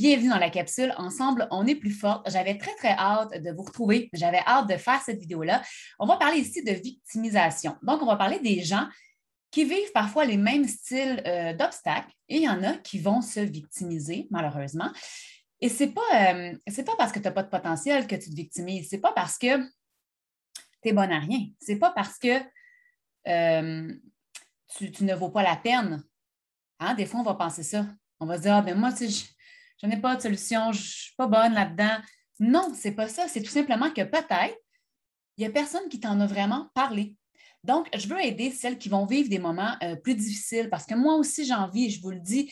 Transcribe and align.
bienvenue 0.00 0.30
dans 0.30 0.38
la 0.38 0.48
capsule. 0.48 0.94
Ensemble, 0.96 1.46
on 1.50 1.66
est 1.66 1.74
plus 1.74 1.90
fortes. 1.90 2.26
J'avais 2.30 2.56
très, 2.56 2.74
très 2.76 2.92
hâte 2.92 3.38
de 3.42 3.50
vous 3.50 3.64
retrouver. 3.64 4.08
J'avais 4.14 4.40
hâte 4.46 4.66
de 4.66 4.78
faire 4.78 4.98
cette 5.02 5.18
vidéo-là. 5.18 5.60
On 5.98 6.06
va 6.06 6.16
parler 6.16 6.38
ici 6.38 6.64
de 6.64 6.72
victimisation. 6.72 7.76
Donc, 7.82 8.00
on 8.00 8.06
va 8.06 8.16
parler 8.16 8.38
des 8.38 8.62
gens 8.62 8.88
qui 9.50 9.64
vivent 9.64 9.92
parfois 9.92 10.24
les 10.24 10.38
mêmes 10.38 10.66
styles 10.66 11.22
euh, 11.26 11.52
d'obstacles 11.52 12.10
et 12.30 12.36
il 12.36 12.42
y 12.44 12.48
en 12.48 12.62
a 12.62 12.78
qui 12.78 12.98
vont 12.98 13.20
se 13.20 13.40
victimiser, 13.40 14.26
malheureusement. 14.30 14.90
Et 15.60 15.68
ce 15.68 15.84
n'est 15.84 15.90
pas, 15.90 16.32
euh, 16.32 16.54
pas 16.86 16.96
parce 16.96 17.12
que 17.12 17.18
tu 17.18 17.26
n'as 17.26 17.32
pas 17.32 17.42
de 17.42 17.50
potentiel 17.50 18.06
que 18.06 18.16
tu 18.16 18.30
te 18.30 18.34
victimises. 18.34 18.88
Ce 18.88 18.96
n'est 18.96 19.02
pas 19.02 19.12
parce 19.12 19.36
que 19.36 19.58
tu 19.58 20.88
es 20.88 20.92
bonne 20.94 21.12
à 21.12 21.18
rien. 21.18 21.40
Ce 21.60 21.72
n'est 21.72 21.78
pas 21.78 21.90
parce 21.90 22.16
que 22.16 22.40
euh, 23.28 23.92
tu, 24.78 24.90
tu, 24.92 25.04
ne 25.04 25.14
vaux 25.14 25.28
pas 25.28 25.42
la 25.42 25.56
peine. 25.56 26.02
Hein? 26.78 26.94
Des 26.94 27.04
fois, 27.04 27.20
on 27.20 27.24
va 27.24 27.34
penser 27.34 27.62
ça. 27.62 27.86
On 28.18 28.24
va 28.24 28.38
se 28.38 28.42
dire, 28.42 28.54
ah, 28.54 28.62
ben 28.62 28.78
moi, 28.78 28.92
je, 29.82 29.86
n'ai 29.86 30.00
pas 30.00 30.16
de 30.16 30.22
solution, 30.22 30.72
je 30.72 30.78
ne 30.78 30.84
suis 30.84 31.14
pas 31.16 31.26
bonne 31.26 31.54
là-dedans. 31.54 31.98
Non, 32.38 32.72
ce 32.74 32.88
n'est 32.88 32.94
pas 32.94 33.08
ça. 33.08 33.28
C'est 33.28 33.42
tout 33.42 33.50
simplement 33.50 33.90
que 33.90 34.02
peut-être, 34.02 34.56
il 35.36 35.40
n'y 35.42 35.46
a 35.46 35.50
personne 35.50 35.88
qui 35.88 36.00
t'en 36.00 36.20
a 36.20 36.26
vraiment 36.26 36.68
parlé. 36.74 37.14
Donc, 37.64 37.88
je 37.94 38.08
veux 38.08 38.18
aider 38.20 38.50
celles 38.50 38.78
qui 38.78 38.88
vont 38.88 39.04
vivre 39.04 39.28
des 39.28 39.38
moments 39.38 39.74
euh, 39.82 39.96
plus 39.96 40.14
difficiles 40.14 40.70
parce 40.70 40.86
que 40.86 40.94
moi 40.94 41.14
aussi, 41.16 41.44
j'ai 41.44 41.54
envie, 41.54 41.90
je 41.90 42.00
vous 42.00 42.10
le 42.10 42.20
dis, 42.20 42.50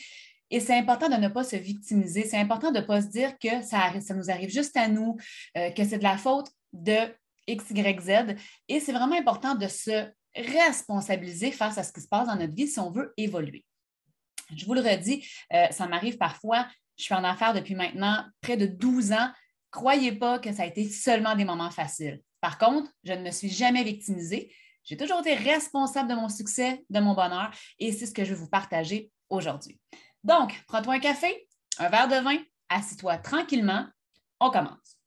et 0.51 0.59
c'est 0.59 0.75
important 0.75 1.09
de 1.09 1.15
ne 1.15 1.27
pas 1.27 1.43
se 1.43 1.55
victimiser. 1.55 2.25
C'est 2.25 2.37
important 2.37 2.71
de 2.71 2.79
ne 2.79 2.85
pas 2.85 3.01
se 3.01 3.07
dire 3.07 3.37
que 3.37 3.61
ça, 3.61 3.99
ça 4.01 4.13
nous 4.13 4.29
arrive 4.29 4.49
juste 4.49 4.75
à 4.77 4.87
nous, 4.87 5.17
euh, 5.57 5.69
que 5.71 5.83
c'est 5.83 5.99
de 5.99 6.03
la 6.03 6.17
faute 6.17 6.49
de 6.73 7.15
X, 7.47 7.65
Y, 7.71 8.01
Z. 8.01 8.35
Et 8.67 8.79
c'est 8.79 8.91
vraiment 8.91 9.17
important 9.17 9.55
de 9.55 9.67
se 9.67 10.07
responsabiliser 10.35 11.51
face 11.51 11.77
à 11.77 11.83
ce 11.83 11.91
qui 11.91 12.01
se 12.01 12.07
passe 12.07 12.27
dans 12.27 12.35
notre 12.35 12.53
vie 12.53 12.67
si 12.67 12.79
on 12.79 12.91
veut 12.91 13.13
évoluer. 13.17 13.65
Je 14.55 14.65
vous 14.65 14.73
le 14.73 14.81
redis, 14.81 15.27
euh, 15.53 15.67
ça 15.71 15.87
m'arrive 15.87 16.17
parfois. 16.17 16.67
Je 16.99 17.05
suis 17.05 17.13
en 17.13 17.23
affaires 17.23 17.53
depuis 17.53 17.75
maintenant 17.75 18.25
près 18.41 18.57
de 18.57 18.65
12 18.65 19.13
ans. 19.13 19.31
Croyez 19.71 20.11
pas 20.11 20.37
que 20.37 20.51
ça 20.51 20.63
a 20.63 20.65
été 20.65 20.89
seulement 20.89 21.33
des 21.33 21.45
moments 21.45 21.71
faciles. 21.71 22.21
Par 22.41 22.57
contre, 22.57 22.91
je 23.05 23.13
ne 23.13 23.23
me 23.23 23.31
suis 23.31 23.49
jamais 23.49 23.85
victimisée. 23.85 24.53
J'ai 24.83 24.97
toujours 24.97 25.21
été 25.21 25.33
responsable 25.33 26.09
de 26.09 26.15
mon 26.15 26.27
succès, 26.27 26.83
de 26.89 26.99
mon 26.99 27.13
bonheur, 27.13 27.51
et 27.79 27.93
c'est 27.93 28.05
ce 28.05 28.13
que 28.13 28.25
je 28.25 28.33
vais 28.33 28.39
vous 28.39 28.49
partager 28.49 29.11
aujourd'hui. 29.29 29.79
Donc, 30.25 30.61
prends-toi 30.67 30.95
un 30.95 30.99
café, 30.99 31.47
un 31.77 31.87
verre 31.87 32.09
de 32.09 32.15
vin, 32.15 32.37
assis-toi 32.67 33.17
tranquillement. 33.19 33.87
On 34.41 34.51
commence. 34.51 34.97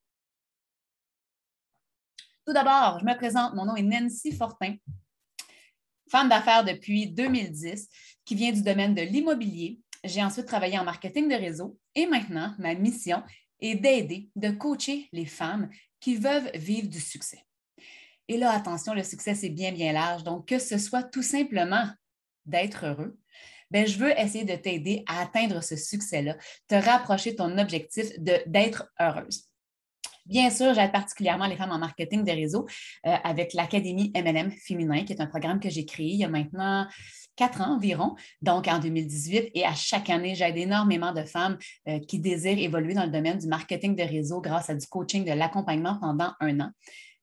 Tout 2.47 2.55
d'abord, 2.55 3.01
je 3.01 3.05
me 3.05 3.15
présente. 3.17 3.55
Mon 3.55 3.67
nom 3.67 3.77
est 3.77 3.83
Nancy 3.83 4.33
Fortin, 4.33 4.77
femme 6.11 6.31
d'affaires 6.31 6.65
depuis 6.65 7.09
2010 7.09 7.89
qui 8.25 8.35
vient 8.35 8.53
du 8.53 8.63
domaine 8.63 8.95
de 8.95 9.03
l'immobilier. 9.03 9.79
J'ai 10.05 10.23
ensuite 10.23 10.47
travaillé 10.47 10.79
en 10.79 10.85
marketing 10.85 11.29
de 11.29 11.35
réseau 11.35 11.79
et 11.95 12.07
maintenant, 12.07 12.55
ma 12.59 12.75
mission 12.75 13.23
est 13.61 13.77
d'aider, 13.77 14.31
de 14.35 14.51
coacher 14.51 15.09
les 15.13 15.27
femmes 15.27 15.71
qui 16.01 16.17
veulent 16.17 16.51
vivre 16.55 16.89
du 16.89 17.01
succès. 17.01 17.45
Et 18.29 18.37
là, 18.37 18.53
attention, 18.53 18.95
le 18.95 19.05
succès, 19.05 19.35
c'est 19.35 19.51
bien, 19.51 19.73
bien 19.73 19.93
large. 19.93 20.25
Donc, 20.25 20.49
que 20.49 20.59
ce 20.59 20.79
soit 20.79 21.05
tout 21.05 21.23
simplement 21.23 21.87
d'être 22.47 22.87
heureux, 22.87 23.19
ben, 23.71 23.87
je 23.87 23.97
veux 23.99 24.19
essayer 24.19 24.45
de 24.45 24.55
t'aider 24.55 25.05
à 25.07 25.23
atteindre 25.23 25.63
ce 25.63 25.77
succès-là, 25.77 26.37
te 26.69 26.75
rapprocher 26.75 27.33
de 27.33 27.37
ton 27.37 27.57
objectif 27.59 28.07
d'être 28.19 28.91
heureuse. 29.01 29.45
Bien 30.27 30.51
sûr, 30.51 30.75
j'aide 30.75 30.93
particulièrement 30.93 31.47
les 31.47 31.57
femmes 31.57 31.73
en 31.73 31.79
marketing 31.79 32.25
de 32.25 32.31
réseau 32.31 32.67
euh, 33.07 33.17
avec 33.25 33.55
l'Académie 33.55 34.13
MLM 34.15 34.53
féminin, 34.53 35.05
qui 35.05 35.13
est 35.13 35.21
un 35.21 35.27
programme 35.27 35.59
que 35.59 35.71
j'ai 35.71 35.85
créé 35.85 36.11
il 36.11 36.19
y 36.19 36.25
a 36.25 36.29
maintenant 36.29 36.87
quatre 37.37 37.61
ans 37.61 37.77
environ, 37.77 38.15
donc 38.41 38.69
en 38.69 38.79
2018. 38.79 39.51
Et 39.55 39.65
à 39.65 39.75
chaque 39.75 40.11
année, 40.11 40.35
j'aide 40.35 40.57
énormément 40.57 41.13
de 41.13 41.25
femmes 41.25 41.59
euh, 41.89 41.99
qui 42.01 42.19
désirent 42.19 42.59
évoluer 42.59 42.95
dans 42.95 43.05
le 43.05 43.11
domaine 43.11 43.39
du 43.39 43.47
marketing 43.47 43.97
de 43.97 44.03
réseau 44.03 44.41
grâce 44.41 44.71
à 44.71 44.75
du 44.75 44.87
coaching, 44.87 45.25
de 45.25 45.33
l'accompagnement 45.33 45.99
pendant 46.01 46.33
un 46.41 46.61
an. 46.61 46.71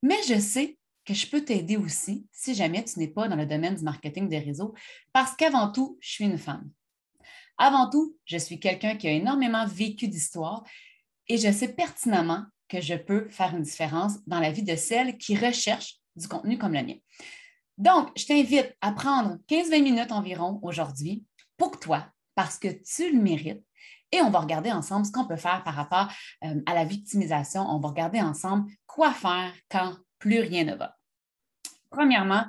Mais 0.01 0.17
je 0.27 0.39
sais 0.39 0.77
que 1.05 1.13
je 1.13 1.27
peux 1.27 1.43
t'aider 1.43 1.77
aussi 1.77 2.27
si 2.31 2.53
jamais 2.53 2.83
tu 2.83 2.99
n'es 2.99 3.07
pas 3.07 3.27
dans 3.27 3.35
le 3.35 3.45
domaine 3.45 3.75
du 3.75 3.83
marketing 3.83 4.29
de 4.29 4.35
réseau, 4.35 4.73
parce 5.13 5.35
qu'avant 5.35 5.71
tout, 5.71 5.97
je 6.01 6.11
suis 6.11 6.25
une 6.25 6.37
femme. 6.37 6.69
Avant 7.57 7.89
tout, 7.89 8.15
je 8.25 8.37
suis 8.37 8.59
quelqu'un 8.59 8.95
qui 8.95 9.07
a 9.07 9.11
énormément 9.11 9.65
vécu 9.65 10.07
d'histoire 10.07 10.63
et 11.27 11.37
je 11.37 11.51
sais 11.51 11.73
pertinemment 11.73 12.45
que 12.69 12.79
je 12.79 12.93
peux 12.93 13.27
faire 13.29 13.55
une 13.55 13.63
différence 13.63 14.23
dans 14.27 14.39
la 14.39 14.51
vie 14.51 14.63
de 14.63 14.75
celles 14.75 15.17
qui 15.17 15.35
recherchent 15.35 15.97
du 16.15 16.27
contenu 16.27 16.57
comme 16.57 16.73
le 16.73 16.83
mien. 16.83 16.95
Donc, 17.79 18.09
je 18.17 18.25
t'invite 18.25 18.75
à 18.81 18.91
prendre 18.91 19.37
15-20 19.49 19.81
minutes 19.81 20.11
environ 20.11 20.59
aujourd'hui 20.61 21.23
pour 21.57 21.79
toi, 21.79 22.05
parce 22.35 22.59
que 22.59 22.67
tu 22.67 23.11
le 23.11 23.21
mérites. 23.21 23.63
Et 24.11 24.21
on 24.21 24.29
va 24.29 24.39
regarder 24.39 24.71
ensemble 24.71 25.05
ce 25.05 25.11
qu'on 25.11 25.27
peut 25.27 25.37
faire 25.37 25.63
par 25.63 25.75
rapport 25.75 26.11
euh, 26.43 26.61
à 26.65 26.73
la 26.73 26.83
victimisation. 26.83 27.61
On 27.61 27.79
va 27.79 27.89
regarder 27.89 28.19
ensemble 28.19 28.69
quoi 28.85 29.13
faire 29.13 29.53
quand 29.69 29.95
plus 30.17 30.41
rien 30.41 30.65
ne 30.65 30.75
va. 30.75 30.97
Premièrement, 31.89 32.45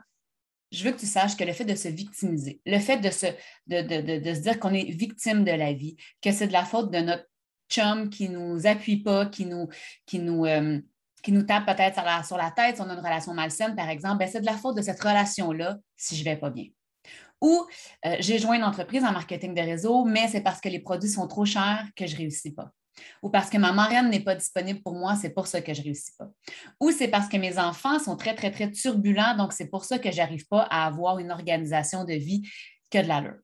je 0.72 0.84
veux 0.84 0.92
que 0.92 1.00
tu 1.00 1.06
saches 1.06 1.36
que 1.36 1.44
le 1.44 1.52
fait 1.52 1.64
de 1.64 1.74
se 1.74 1.88
victimiser, 1.88 2.60
le 2.66 2.78
fait 2.78 2.98
de 2.98 3.10
se, 3.10 4.40
dire 4.40 4.58
qu'on 4.58 4.74
est 4.74 4.90
victime 4.90 5.44
de 5.44 5.52
la 5.52 5.72
vie, 5.72 5.96
que 6.22 6.32
c'est 6.32 6.46
de 6.48 6.52
la 6.52 6.64
faute 6.64 6.90
de 6.90 6.98
notre 6.98 7.26
chum 7.68 8.10
qui 8.10 8.28
ne 8.28 8.38
nous 8.38 8.66
appuie 8.66 9.02
pas, 9.02 9.26
qui 9.26 9.46
nous, 9.46 9.68
qui 10.06 10.18
nous, 10.18 10.44
euh, 10.44 10.80
qui 11.22 11.32
nous 11.32 11.42
tape 11.42 11.66
peut-être 11.66 12.02
sur 12.26 12.36
la, 12.36 12.50
tête, 12.50 12.76
si 12.76 12.82
on 12.82 12.88
a 12.88 12.94
une 12.94 13.00
relation 13.00 13.34
malsaine, 13.34 13.74
par 13.74 13.88
exemple, 13.88 14.18
ben, 14.18 14.28
c'est 14.30 14.40
de 14.40 14.46
la 14.46 14.56
faute 14.56 14.76
de 14.76 14.82
cette 14.82 15.00
relation-là 15.00 15.78
si 15.96 16.16
je 16.16 16.20
ne 16.20 16.30
vais 16.30 16.36
pas 16.36 16.50
bien. 16.50 16.66
Ou 17.40 17.66
euh, 18.04 18.16
j'ai 18.20 18.38
joint 18.38 18.56
une 18.56 18.64
entreprise 18.64 19.04
en 19.04 19.12
marketing 19.12 19.54
de 19.54 19.60
réseau, 19.60 20.04
mais 20.04 20.28
c'est 20.28 20.42
parce 20.42 20.60
que 20.60 20.68
les 20.68 20.80
produits 20.80 21.08
sont 21.08 21.26
trop 21.26 21.44
chers 21.44 21.86
que 21.96 22.06
je 22.06 22.12
ne 22.14 22.18
réussis 22.18 22.52
pas. 22.52 22.70
Ou 23.22 23.30
parce 23.30 23.48
que 23.48 23.56
ma 23.56 23.72
marraine 23.72 24.10
n'est 24.10 24.20
pas 24.20 24.34
disponible 24.34 24.82
pour 24.82 24.94
moi, 24.94 25.16
c'est 25.16 25.30
pour 25.30 25.46
ça 25.46 25.62
que 25.62 25.72
je 25.72 25.80
ne 25.80 25.84
réussis 25.84 26.12
pas. 26.18 26.28
Ou 26.80 26.90
c'est 26.90 27.08
parce 27.08 27.28
que 27.28 27.38
mes 27.38 27.58
enfants 27.58 27.98
sont 27.98 28.16
très, 28.16 28.34
très, 28.34 28.50
très 28.50 28.70
turbulents, 28.70 29.36
donc 29.36 29.52
c'est 29.52 29.68
pour 29.68 29.84
ça 29.84 29.98
que 29.98 30.10
je 30.10 30.18
n'arrive 30.18 30.46
pas 30.48 30.62
à 30.70 30.86
avoir 30.86 31.18
une 31.18 31.30
organisation 31.30 32.04
de 32.04 32.14
vie 32.14 32.42
que 32.90 32.98
de 32.98 33.06
l'allure. 33.06 33.38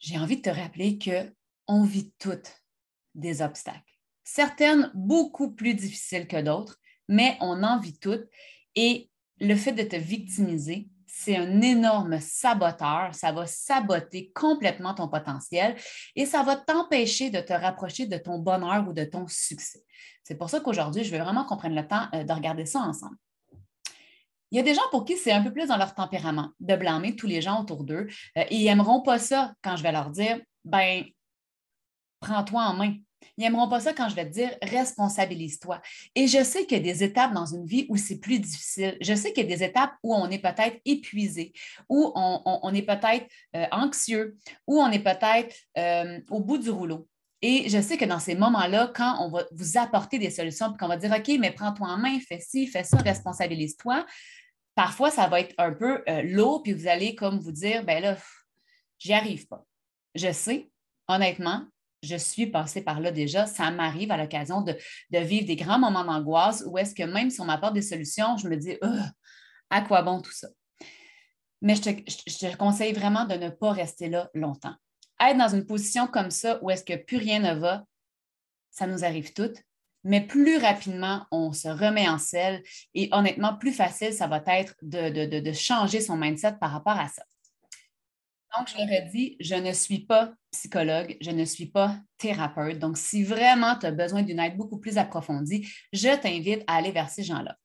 J'ai 0.00 0.18
envie 0.18 0.36
de 0.36 0.42
te 0.42 0.50
rappeler 0.50 0.98
qu'on 0.98 1.84
vit 1.84 2.12
toutes 2.18 2.50
des 3.14 3.42
obstacles 3.42 3.89
certaines 4.34 4.90
beaucoup 4.94 5.50
plus 5.50 5.74
difficiles 5.74 6.28
que 6.28 6.40
d'autres, 6.40 6.76
mais 7.08 7.36
on 7.40 7.62
en 7.64 7.80
vit 7.80 7.98
toutes. 7.98 8.28
Et 8.76 9.10
le 9.40 9.56
fait 9.56 9.72
de 9.72 9.82
te 9.82 9.96
victimiser, 9.96 10.88
c'est 11.06 11.36
un 11.36 11.60
énorme 11.60 12.20
saboteur. 12.20 13.12
Ça 13.12 13.32
va 13.32 13.46
saboter 13.46 14.30
complètement 14.32 14.94
ton 14.94 15.08
potentiel 15.08 15.74
et 16.14 16.26
ça 16.26 16.44
va 16.44 16.54
t'empêcher 16.56 17.30
de 17.30 17.40
te 17.40 17.52
rapprocher 17.52 18.06
de 18.06 18.18
ton 18.18 18.38
bonheur 18.38 18.86
ou 18.88 18.92
de 18.92 19.04
ton 19.04 19.26
succès. 19.26 19.82
C'est 20.22 20.36
pour 20.36 20.48
ça 20.48 20.60
qu'aujourd'hui, 20.60 21.02
je 21.02 21.10
veux 21.10 21.22
vraiment 21.22 21.44
qu'on 21.44 21.56
prenne 21.56 21.74
le 21.74 21.86
temps 21.86 22.06
euh, 22.14 22.22
de 22.22 22.32
regarder 22.32 22.66
ça 22.66 22.80
ensemble. 22.80 23.16
Il 24.52 24.56
y 24.56 24.60
a 24.60 24.62
des 24.62 24.74
gens 24.74 24.88
pour 24.92 25.04
qui 25.04 25.16
c'est 25.16 25.32
un 25.32 25.42
peu 25.42 25.52
plus 25.52 25.66
dans 25.66 25.76
leur 25.76 25.94
tempérament 25.94 26.50
de 26.60 26.76
blâmer 26.76 27.16
tous 27.16 27.26
les 27.26 27.40
gens 27.40 27.60
autour 27.62 27.82
d'eux. 27.82 28.06
Euh, 28.38 28.44
et 28.48 28.56
ils 28.56 28.64
n'aimeront 28.66 29.02
pas 29.02 29.18
ça 29.18 29.54
quand 29.62 29.76
je 29.76 29.82
vais 29.82 29.92
leur 29.92 30.10
dire, 30.10 30.40
ben, 30.64 31.04
prends-toi 32.20 32.62
en 32.62 32.74
main, 32.74 32.94
ils 33.36 33.42
n'aimeront 33.42 33.68
pas 33.68 33.80
ça 33.80 33.92
quand 33.92 34.08
je 34.08 34.14
vais 34.14 34.26
te 34.26 34.32
dire 34.32 34.50
responsabilise-toi. 34.62 35.80
Et 36.14 36.26
je 36.26 36.42
sais 36.42 36.66
qu'il 36.66 36.78
y 36.78 36.80
a 36.80 36.92
des 36.92 37.04
étapes 37.04 37.32
dans 37.32 37.46
une 37.46 37.66
vie 37.66 37.86
où 37.88 37.96
c'est 37.96 38.18
plus 38.18 38.38
difficile. 38.38 38.96
Je 39.00 39.14
sais 39.14 39.32
qu'il 39.32 39.48
y 39.48 39.52
a 39.52 39.56
des 39.56 39.64
étapes 39.64 39.92
où 40.02 40.14
on 40.14 40.28
est 40.30 40.38
peut-être 40.38 40.78
épuisé, 40.84 41.52
où 41.88 42.12
on, 42.14 42.74
est 42.74 42.82
peut-être 42.82 43.26
euh, 43.56 43.66
anxieux, 43.72 44.36
où 44.66 44.80
on 44.80 44.90
est 44.90 45.00
peut-être 45.00 45.54
euh, 45.78 46.20
au 46.30 46.40
bout 46.40 46.58
du 46.58 46.70
rouleau. 46.70 47.08
Et 47.42 47.68
je 47.70 47.80
sais 47.80 47.96
que 47.96 48.04
dans 48.04 48.18
ces 48.18 48.34
moments-là, 48.34 48.92
quand 48.94 49.24
on 49.24 49.30
va 49.30 49.44
vous 49.52 49.78
apporter 49.78 50.18
des 50.18 50.30
solutions, 50.30 50.68
puis 50.68 50.78
qu'on 50.78 50.88
va 50.88 50.98
dire 50.98 51.12
OK, 51.12 51.30
mais 51.38 51.52
prends-toi 51.52 51.88
en 51.88 51.96
main, 51.96 52.18
fais 52.20 52.40
ci, 52.40 52.66
fais 52.66 52.84
ça, 52.84 52.98
responsabilise-toi, 52.98 54.04
parfois 54.74 55.10
ça 55.10 55.26
va 55.26 55.40
être 55.40 55.54
un 55.56 55.72
peu 55.72 56.02
euh, 56.08 56.22
lourd, 56.22 56.62
puis 56.62 56.74
vous 56.74 56.86
allez 56.86 57.14
comme 57.14 57.38
vous 57.38 57.52
dire 57.52 57.84
ben 57.84 58.02
là, 58.02 58.16
j'y 58.98 59.14
arrive 59.14 59.46
pas. 59.46 59.64
Je 60.14 60.32
sais, 60.32 60.70
honnêtement, 61.08 61.64
je 62.02 62.16
suis 62.16 62.46
passée 62.46 62.82
par 62.82 63.00
là 63.00 63.10
déjà. 63.10 63.46
Ça 63.46 63.70
m'arrive 63.70 64.10
à 64.10 64.16
l'occasion 64.16 64.62
de, 64.62 64.76
vivre 65.10 65.46
des 65.46 65.56
grands 65.56 65.78
moments 65.78 66.04
d'angoisse 66.04 66.64
où 66.66 66.78
est-ce 66.78 66.94
que 66.94 67.02
même 67.02 67.30
si 67.30 67.40
on 67.40 67.44
m'apporte 67.44 67.74
des 67.74 67.82
solutions, 67.82 68.36
je 68.36 68.48
me 68.48 68.56
dis, 68.56 68.76
à 69.70 69.82
quoi 69.82 70.02
bon 70.02 70.20
tout 70.20 70.32
ça? 70.32 70.48
Mais 71.62 71.74
je 71.74 71.82
te, 71.82 72.56
conseille 72.56 72.94
vraiment 72.94 73.26
de 73.26 73.34
ne 73.34 73.50
pas 73.50 73.72
rester 73.72 74.08
là 74.08 74.30
longtemps. 74.34 74.74
Être 75.20 75.36
dans 75.36 75.54
une 75.54 75.66
position 75.66 76.06
comme 76.06 76.30
ça 76.30 76.58
où 76.62 76.70
est-ce 76.70 76.84
que 76.84 76.96
plus 76.96 77.18
rien 77.18 77.40
ne 77.40 77.58
va, 77.58 77.84
ça 78.70 78.86
nous 78.86 79.04
arrive 79.04 79.34
toutes, 79.34 79.58
mais 80.02 80.22
plus 80.22 80.56
rapidement 80.56 81.26
on 81.30 81.52
se 81.52 81.68
remet 81.68 82.08
en 82.08 82.16
selle 82.16 82.62
et 82.94 83.10
honnêtement, 83.12 83.58
plus 83.58 83.72
facile 83.72 84.14
ça 84.14 84.26
va 84.26 84.42
être 84.46 84.74
de, 84.80 85.40
de 85.40 85.52
changer 85.52 86.00
son 86.00 86.16
mindset 86.16 86.54
par 86.58 86.70
rapport 86.70 86.98
à 86.98 87.08
ça. 87.08 87.22
Donc, 88.56 88.68
je 88.68 88.76
leur 88.78 88.90
ai 88.90 89.08
dit, 89.12 89.36
je 89.40 89.54
ne 89.54 89.72
suis 89.72 90.00
pas 90.00 90.32
psychologue, 90.50 91.16
je 91.20 91.30
ne 91.30 91.44
suis 91.44 91.66
pas 91.66 91.96
thérapeute. 92.18 92.78
Donc, 92.78 92.98
si 92.98 93.22
vraiment 93.22 93.76
tu 93.76 93.86
as 93.86 93.92
besoin 93.92 94.22
d'une 94.22 94.40
aide 94.40 94.56
beaucoup 94.56 94.78
plus 94.78 94.98
approfondie, 94.98 95.68
je 95.92 96.08
t'invite 96.20 96.64
à 96.66 96.76
aller 96.76 96.90
vers 96.90 97.08
ces 97.08 97.22
gens-là. 97.22 97.56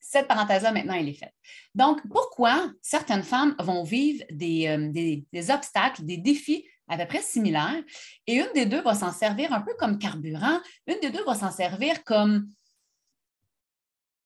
Cette 0.00 0.26
parenthèse-là, 0.26 0.72
maintenant, 0.72 0.94
elle 0.94 1.08
est 1.08 1.14
faite. 1.14 1.32
Donc, 1.74 2.00
pourquoi 2.10 2.72
certaines 2.82 3.22
femmes 3.22 3.54
vont 3.60 3.84
vivre 3.84 4.24
des, 4.30 4.66
euh, 4.66 4.88
des 5.32 5.50
obstacles, 5.50 6.04
des 6.04 6.16
défis 6.16 6.66
à 6.88 6.98
peu 6.98 7.06
près 7.06 7.22
similaires, 7.22 7.82
et 8.26 8.34
une 8.34 8.52
des 8.54 8.66
deux 8.66 8.82
va 8.82 8.94
s'en 8.94 9.12
servir 9.12 9.52
un 9.52 9.60
peu 9.62 9.72
comme 9.78 9.98
carburant, 9.98 10.58
une 10.86 11.00
des 11.00 11.10
deux 11.10 11.24
va 11.24 11.34
s'en 11.34 11.50
servir 11.50 12.04
comme 12.04 12.48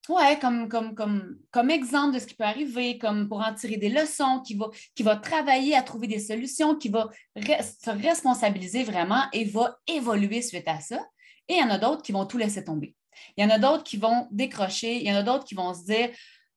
Ouais, 0.08 0.38
comme, 0.38 0.68
comme, 0.68 0.94
comme, 0.94 1.38
comme 1.50 1.70
exemple 1.70 2.14
de 2.14 2.20
ce 2.20 2.26
qui 2.26 2.34
peut 2.34 2.44
arriver, 2.44 2.96
comme 2.96 3.28
pour 3.28 3.40
en 3.40 3.52
tirer 3.54 3.76
des 3.76 3.88
leçons, 3.88 4.40
qui 4.40 4.54
va, 4.54 4.70
qui 4.94 5.02
va 5.02 5.16
travailler 5.16 5.76
à 5.76 5.82
trouver 5.82 6.06
des 6.06 6.20
solutions, 6.20 6.76
qui 6.76 6.88
va 6.88 7.10
se 7.36 7.90
responsabiliser 7.90 8.84
vraiment 8.84 9.24
et 9.32 9.44
va 9.44 9.78
évoluer 9.88 10.42
suite 10.42 10.68
à 10.68 10.80
ça. 10.80 11.04
Et 11.48 11.54
il 11.54 11.60
y 11.60 11.62
en 11.62 11.70
a 11.70 11.78
d'autres 11.78 12.02
qui 12.02 12.12
vont 12.12 12.24
tout 12.24 12.38
laisser 12.38 12.64
tomber. 12.64 12.94
Il 13.36 13.42
y 13.42 13.46
en 13.46 13.50
a 13.50 13.58
d'autres 13.58 13.82
qui 13.82 13.96
vont 13.96 14.28
décrocher, 14.30 14.96
il 14.96 15.08
y 15.08 15.12
en 15.12 15.16
a 15.16 15.22
d'autres 15.22 15.44
qui 15.44 15.54
vont 15.54 15.74
se 15.74 15.84
dire 15.84 16.10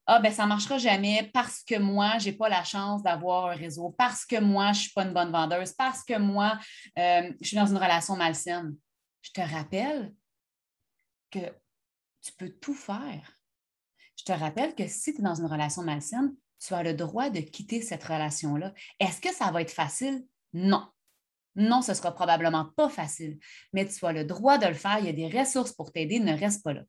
Ah, 0.06 0.20
ben 0.20 0.32
ça 0.32 0.44
ne 0.44 0.50
marchera 0.50 0.78
jamais 0.78 1.30
parce 1.34 1.64
que 1.64 1.80
moi, 1.80 2.20
je 2.20 2.30
n'ai 2.30 2.34
pas 2.34 2.50
la 2.50 2.64
chance 2.64 3.02
d'avoir 3.02 3.48
un 3.48 3.56
réseau, 3.56 3.96
parce 3.98 4.26
que 4.26 4.40
moi, 4.40 4.66
je 4.74 4.80
ne 4.80 4.84
suis 4.84 4.92
pas 4.92 5.06
une 5.06 5.14
bonne 5.14 5.32
vendeuse, 5.32 5.74
parce 5.74 6.04
que 6.04 6.20
moi, 6.20 6.60
euh, 7.00 7.32
je 7.42 7.48
suis 7.48 7.58
dans 7.58 7.68
une 7.68 7.78
relation 7.78 8.16
malsaine. 8.16 8.76
Je 9.22 9.32
te 9.32 9.42
rappelle 9.42 10.14
que 11.32 11.40
tu 12.22 12.32
peux 12.38 12.50
tout 12.50 12.74
faire 12.74 13.39
je 14.20 14.26
te 14.26 14.32
rappelle 14.34 14.76
que 14.76 14.86
si 14.86 15.14
tu 15.14 15.22
es 15.22 15.24
dans 15.24 15.36
une 15.36 15.46
relation 15.46 15.82
malsaine, 15.82 16.36
tu 16.60 16.74
as 16.74 16.84
le 16.84 16.94
droit 16.94 17.30
de 17.30 17.40
quitter 17.40 17.82
cette 17.82 18.04
relation-là. 18.04 18.74
Est-ce 19.00 19.22
que 19.22 19.34
ça 19.34 19.50
va 19.50 19.62
être 19.62 19.72
facile? 19.72 20.26
Non. 20.52 20.86
Non, 21.56 21.82
ce 21.82 21.94
sera 21.94 22.14
probablement 22.14 22.66
pas 22.76 22.90
facile, 22.90 23.40
mais 23.72 23.88
tu 23.88 24.06
as 24.06 24.12
le 24.12 24.26
droit 24.26 24.58
de 24.58 24.68
le 24.68 24.74
faire. 24.74 25.00
Il 25.00 25.06
y 25.06 25.10
a 25.10 25.14
des 25.14 25.40
ressources 25.40 25.72
pour 25.72 25.94
t'aider, 25.94 26.20
ne 26.20 26.38
reste 26.38 26.64
pas 26.66 26.74
là. 26.74 26.82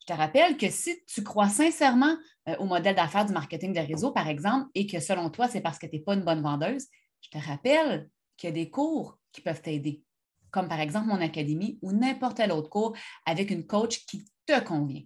Je 0.00 0.06
te 0.06 0.12
rappelle 0.14 0.56
que 0.56 0.70
si 0.70 0.96
tu 1.06 1.22
crois 1.22 1.50
sincèrement 1.50 2.16
euh, 2.48 2.56
au 2.56 2.64
modèle 2.64 2.96
d'affaires 2.96 3.26
du 3.26 3.34
marketing 3.34 3.74
de 3.74 3.80
réseau, 3.80 4.10
par 4.10 4.28
exemple, 4.28 4.70
et 4.74 4.86
que 4.86 5.00
selon 5.00 5.28
toi, 5.28 5.46
c'est 5.48 5.60
parce 5.60 5.78
que 5.78 5.86
tu 5.86 5.96
n'es 5.96 6.02
pas 6.02 6.14
une 6.14 6.24
bonne 6.24 6.42
vendeuse, 6.42 6.86
je 7.20 7.28
te 7.28 7.38
rappelle 7.38 8.08
qu'il 8.38 8.48
y 8.48 8.52
a 8.52 8.54
des 8.54 8.70
cours 8.70 9.18
qui 9.30 9.42
peuvent 9.42 9.60
t'aider, 9.60 10.02
comme 10.50 10.68
par 10.68 10.80
exemple 10.80 11.06
mon 11.06 11.20
académie 11.20 11.78
ou 11.82 11.92
n'importe 11.92 12.38
quel 12.38 12.50
autre 12.50 12.70
cours 12.70 12.96
avec 13.26 13.50
une 13.50 13.66
coach 13.66 14.06
qui 14.06 14.24
te 14.46 14.58
convient 14.60 15.04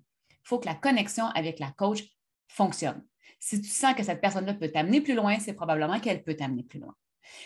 il 0.49 0.55
faut 0.57 0.59
que 0.59 0.67
la 0.67 0.75
connexion 0.75 1.27
avec 1.27 1.59
la 1.59 1.71
coach 1.73 2.05
fonctionne. 2.47 3.07
Si 3.39 3.61
tu 3.61 3.69
sens 3.69 3.95
que 3.95 4.03
cette 4.03 4.23
personne-là 4.23 4.55
peut 4.55 4.71
t'amener 4.71 5.03
plus 5.03 5.15
loin, 5.15 5.39
c'est 5.39 5.53
probablement 5.53 6.01
qu'elle 6.01 6.25
peut 6.25 6.35
t'amener 6.35 6.63
plus 6.63 6.81
loin. 6.81 6.97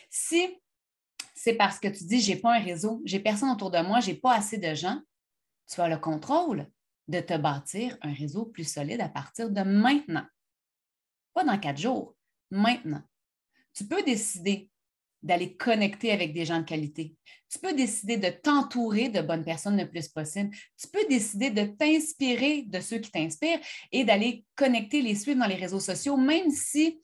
Si 0.08 0.62
c'est 1.34 1.54
parce 1.54 1.81
que 1.81 1.88
tu 1.88 2.04
dis, 2.04 2.20
je 2.20 2.31
n'ai 2.31 2.37
pas 2.38 2.54
un 2.54 2.60
réseau, 2.60 3.02
j'ai 3.04 3.19
personne 3.19 3.50
autour 3.50 3.72
de 3.72 3.81
moi, 3.81 3.99
je 3.99 4.12
n'ai 4.12 4.16
pas 4.16 4.37
assez 4.37 4.56
de 4.56 4.72
gens, 4.76 5.00
tu 5.66 5.81
as 5.81 5.88
le 5.88 5.99
contrôle 5.99 6.70
de 7.08 7.19
te 7.19 7.37
bâtir 7.37 7.99
un 8.02 8.12
réseau 8.12 8.44
plus 8.46 8.72
solide 8.72 9.00
à 9.00 9.08
partir 9.08 9.50
de 9.50 9.62
maintenant. 9.62 10.26
Pas 11.34 11.43
dans 11.43 11.58
quatre 11.58 11.81
jours, 11.81 12.14
maintenant. 12.52 13.02
Tu 13.75 13.84
peux 13.84 14.04
décider 14.04 14.70
d'aller 15.22 15.56
connecter 15.56 16.10
avec 16.12 16.32
des 16.32 16.44
gens 16.44 16.58
de 16.58 16.64
qualité. 16.64 17.14
Tu 17.48 17.58
peux 17.58 17.74
décider 17.74 18.16
de 18.16 18.28
t'entourer 18.28 19.08
de 19.08 19.20
bonnes 19.20 19.44
personnes 19.44 19.76
le 19.76 19.88
plus 19.88 20.08
possible. 20.08 20.50
Tu 20.80 20.88
peux 20.88 21.06
décider 21.08 21.50
de 21.50 21.64
t'inspirer 21.64 22.62
de 22.62 22.80
ceux 22.80 22.98
qui 22.98 23.10
t'inspirent 23.10 23.60
et 23.92 24.04
d'aller 24.04 24.44
connecter, 24.56 25.02
les 25.02 25.14
suivre 25.14 25.38
dans 25.38 25.46
les 25.46 25.54
réseaux 25.54 25.80
sociaux, 25.80 26.16
même 26.16 26.50
si 26.50 27.00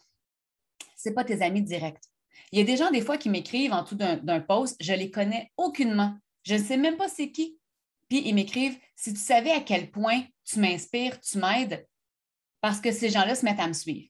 ce 0.97 1.09
n'est 1.09 1.15
pas 1.15 1.25
tes 1.25 1.43
amis 1.43 1.62
directs. 1.62 2.03
Il 2.50 2.59
y 2.59 2.62
a 2.62 2.65
des 2.65 2.76
gens, 2.76 2.91
des 2.91 3.03
fois, 3.03 3.19
qui 3.19 3.29
m'écrivent 3.29 3.73
en 3.73 3.85
tout 3.85 3.94
d'un 3.94 4.41
post, 4.41 4.76
je 4.81 4.93
ne 4.93 4.99
les 4.99 5.11
connais 5.11 5.53
aucunement. 5.56 6.17
Je 6.44 6.55
ne 6.55 6.62
sais 6.62 6.76
même 6.76 6.97
pas 6.97 7.09
c'est 7.09 7.31
qui. 7.31 7.59
Puis 8.09 8.23
ils 8.26 8.35
m'écrivent, 8.35 8.79
si 8.97 9.12
tu 9.12 9.21
savais 9.21 9.50
à 9.50 9.61
quel 9.61 9.91
point 9.91 10.23
tu 10.44 10.59
m'inspires, 10.61 11.21
tu 11.21 11.38
m'aides, 11.38 11.87
parce 12.61 12.81
que 12.81 12.91
ces 12.91 13.11
gens-là 13.11 13.35
se 13.35 13.44
mettent 13.44 13.61
à 13.61 13.69
me 13.69 13.75
suivre. 13.75 14.09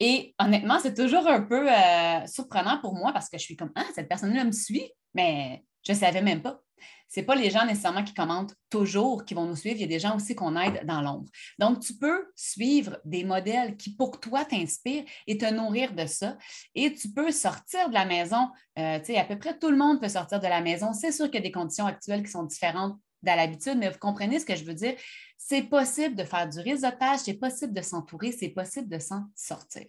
Et 0.00 0.34
honnêtement, 0.38 0.78
c'est 0.78 0.94
toujours 0.94 1.26
un 1.26 1.42
peu 1.42 1.70
euh, 1.70 2.26
surprenant 2.26 2.78
pour 2.80 2.94
moi 2.94 3.12
parce 3.12 3.28
que 3.28 3.38
je 3.38 3.44
suis 3.44 3.56
comme, 3.56 3.72
ah, 3.74 3.84
cette 3.94 4.08
personne-là 4.08 4.44
me 4.44 4.52
suit, 4.52 4.90
mais 5.14 5.64
je 5.86 5.92
ne 5.92 5.96
savais 5.96 6.22
même 6.22 6.42
pas. 6.42 6.60
Ce 7.08 7.20
pas 7.20 7.36
les 7.36 7.50
gens 7.50 7.64
nécessairement 7.64 8.02
qui 8.02 8.14
commentent 8.14 8.54
toujours 8.68 9.24
qui 9.24 9.34
vont 9.34 9.46
nous 9.46 9.56
suivre. 9.56 9.76
Il 9.76 9.82
y 9.82 9.84
a 9.84 9.88
des 9.88 10.00
gens 10.00 10.16
aussi 10.16 10.34
qu'on 10.34 10.56
aide 10.56 10.84
dans 10.84 11.00
l'ombre. 11.00 11.30
Donc, 11.58 11.80
tu 11.80 11.94
peux 11.94 12.26
suivre 12.34 12.98
des 13.04 13.24
modèles 13.24 13.76
qui, 13.76 13.94
pour 13.94 14.18
toi, 14.18 14.44
t'inspirent 14.44 15.04
et 15.26 15.38
te 15.38 15.50
nourrir 15.50 15.94
de 15.94 16.06
ça. 16.06 16.36
Et 16.74 16.92
tu 16.92 17.12
peux 17.12 17.30
sortir 17.30 17.88
de 17.88 17.94
la 17.94 18.04
maison. 18.04 18.48
Euh, 18.78 18.98
tu 18.98 19.06
sais, 19.06 19.18
à 19.18 19.24
peu 19.24 19.38
près 19.38 19.56
tout 19.58 19.70
le 19.70 19.76
monde 19.76 20.00
peut 20.00 20.08
sortir 20.08 20.40
de 20.40 20.46
la 20.46 20.60
maison. 20.60 20.92
C'est 20.92 21.12
sûr 21.12 21.26
qu'il 21.26 21.36
y 21.36 21.38
a 21.38 21.42
des 21.42 21.52
conditions 21.52 21.86
actuelles 21.86 22.24
qui 22.24 22.30
sont 22.30 22.42
différentes 22.42 22.98
à 23.30 23.36
l'habitude, 23.36 23.76
mais 23.76 23.90
vous 23.90 23.98
comprenez 23.98 24.40
ce 24.40 24.46
que 24.46 24.56
je 24.56 24.64
veux 24.64 24.74
dire? 24.74 24.96
C'est 25.36 25.62
possible 25.62 26.14
de 26.14 26.24
faire 26.24 26.48
du 26.48 26.60
réseautage, 26.60 27.20
c'est 27.20 27.34
possible 27.34 27.72
de 27.72 27.82
s'entourer, 27.82 28.32
c'est 28.32 28.48
possible 28.48 28.88
de 28.88 28.98
s'en 28.98 29.24
sortir. 29.34 29.86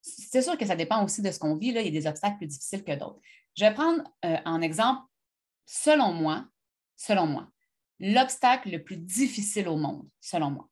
C'est 0.00 0.42
sûr 0.42 0.56
que 0.56 0.66
ça 0.66 0.76
dépend 0.76 1.04
aussi 1.04 1.22
de 1.22 1.30
ce 1.30 1.38
qu'on 1.38 1.56
vit. 1.56 1.72
Là. 1.72 1.80
Il 1.82 1.86
y 1.86 1.96
a 1.96 2.00
des 2.00 2.06
obstacles 2.06 2.38
plus 2.38 2.46
difficiles 2.46 2.84
que 2.84 2.92
d'autres. 2.92 3.20
Je 3.56 3.64
vais 3.64 3.74
prendre 3.74 4.02
euh, 4.24 4.36
en 4.44 4.62
exemple, 4.62 5.02
selon 5.66 6.12
moi, 6.12 6.46
selon 6.96 7.26
moi, 7.26 7.50
l'obstacle 8.00 8.70
le 8.70 8.82
plus 8.82 8.96
difficile 8.96 9.68
au 9.68 9.76
monde, 9.76 10.08
selon 10.20 10.50
moi, 10.50 10.68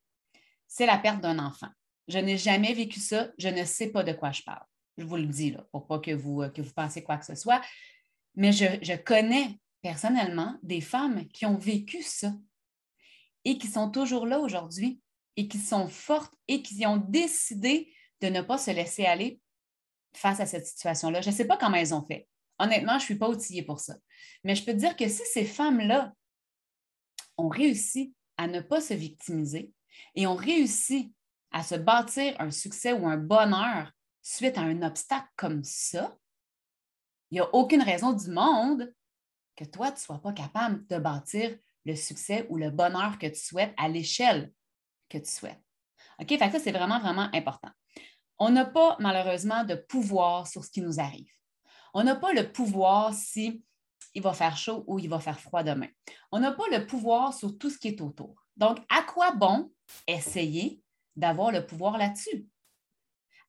c'est 0.69 0.87
la 0.87 0.99
perte 0.99 1.21
d'un 1.21 1.39
enfant. 1.39 1.69
Je 2.09 2.19
n'ai 2.19 2.39
jamais 2.39 2.73
vécu 2.73 3.01
ça, 3.01 3.29
je 3.39 3.49
ne 3.49 3.65
sais 3.65 3.89
pas 3.89 4.05
de 4.05 4.13
quoi 4.13 4.31
je 4.31 4.43
parle. 4.43 4.65
Je 4.97 5.05
vous 5.05 5.17
le 5.17 5.27
dis, 5.27 5.51
là, 5.51 5.67
pour 5.73 5.87
pas 5.87 5.99
que 5.99 6.13
vous, 6.13 6.43
euh, 6.43 6.49
que 6.49 6.63
vous 6.63 6.73
pensiez 6.73 7.03
quoi 7.03 7.19
que 7.19 7.27
ce 7.27 7.35
soit. 7.35 7.61
Mais 8.35 8.53
je, 8.53 8.67
je 8.83 8.95
connais 8.95 9.59
personnellement 9.87 10.59
des 10.65 10.81
femmes 10.81 11.29
qui 11.29 11.47
ont 11.47 11.59
vécu 11.59 12.03
ça 12.03 12.33
et 13.45 13.57
qui 13.57 13.69
sont 13.69 13.89
toujours 13.89 14.27
là 14.27 14.41
aujourd'hui 14.41 15.01
et 15.37 15.47
qui 15.47 15.59
sont 15.59 15.87
fortes 15.87 16.35
et 16.49 16.61
qui 16.61 16.85
ont 16.87 16.97
décidé 16.97 17.95
de 18.21 18.27
ne 18.27 18.43
pas 18.43 18.59
se 18.59 18.73
laisser 18.73 19.05
aller 19.05 19.41
face 20.13 20.41
à 20.41 20.47
cette 20.47 20.67
situation-là. 20.67 21.21
Je 21.21 21.31
ne 21.31 21.35
sais 21.37 21.45
pas 21.45 21.57
comment 21.57 21.77
elles 21.77 21.95
ont 21.95 22.05
fait. 22.05 22.27
Honnêtement, 22.59 22.95
je 22.95 23.05
ne 23.05 23.05
suis 23.05 23.15
pas 23.15 23.29
outillée 23.29 23.63
pour 23.63 23.79
ça. 23.79 23.95
Mais 24.43 24.57
je 24.57 24.65
peux 24.65 24.73
te 24.73 24.79
dire 24.79 24.97
que 24.97 25.07
si 25.07 25.23
ces 25.33 25.45
femmes-là 25.45 26.13
ont 27.37 27.49
réussi 27.49 28.13
à 28.39 28.49
ne 28.49 28.61
pas 28.61 28.81
se 28.81 28.95
victimiser 28.95 29.71
et 30.17 30.27
ont 30.27 30.35
réussi 30.35 31.15
à 31.53 31.63
se 31.63 31.77
bâtir 31.77 32.35
un 32.41 32.51
succès 32.51 32.93
ou 32.93 33.07
un 33.07 33.19
bonheur 33.19 33.93
suite 34.21 34.59
à 34.59 34.63
un 34.63 34.83
obstacle 34.83 35.29
comme 35.37 35.63
ça, 35.63 36.19
il 37.31 37.35
n'y 37.35 37.41
a 37.41 37.55
aucune 37.55 37.83
raison 37.83 38.13
du 38.13 38.31
monde 38.33 38.93
que 39.57 39.65
toi, 39.65 39.89
tu 39.89 39.95
ne 39.95 40.01
sois 40.01 40.21
pas 40.21 40.33
capable 40.33 40.87
de 40.87 40.99
bâtir 40.99 41.57
le 41.85 41.95
succès 41.95 42.47
ou 42.51 42.57
le 42.57 42.71
bonheur 42.71 43.19
que 43.19 43.27
tu 43.27 43.41
souhaites 43.41 43.75
à 43.77 43.89
l'échelle 43.89 44.53
que 45.09 45.19
tu 45.19 45.31
souhaites. 45.31 45.63
OK? 46.21 46.29
Fait 46.29 46.51
ça, 46.51 46.59
c'est 46.59 46.73
vraiment, 46.73 47.01
vraiment 47.01 47.29
important. 47.33 47.71
On 48.39 48.51
n'a 48.51 48.67
pas, 48.67 48.97
malheureusement, 49.01 49.65
de 49.65 49.75
pouvoir 49.75 50.47
sur 50.47 50.65
ce 50.65 50.71
qui 50.71 50.83
nous 50.83 51.01
arrive. 51.01 51.31
On 51.95 52.05
n'a 52.05 52.17
pas 52.17 52.33
le 52.33 52.53
pouvoir 52.53 53.15
si 53.15 53.65
il 54.15 54.23
va 54.23 54.33
faire 54.33 54.57
chaud 54.57 54.85
ou 54.87 54.99
il 54.99 55.09
va 55.09 55.21
faire 55.21 55.41
froid 55.41 55.63
demain. 55.63 55.89
On 56.33 56.41
n'a 56.41 56.53
pas 56.53 56.69
le 56.71 56.87
pouvoir 56.87 57.33
sur 57.33 57.57
tout 57.57 57.71
ce 57.71 57.79
qui 57.79 57.89
est 57.89 58.01
autour. 58.01 58.35
Donc, 58.57 58.79
à 58.89 59.03
quoi 59.03 59.33
bon 59.33 59.71
essayer 60.07 60.83
d'avoir 61.15 61.53
le 61.53 61.65
pouvoir 61.65 61.99
là-dessus? 61.99 62.47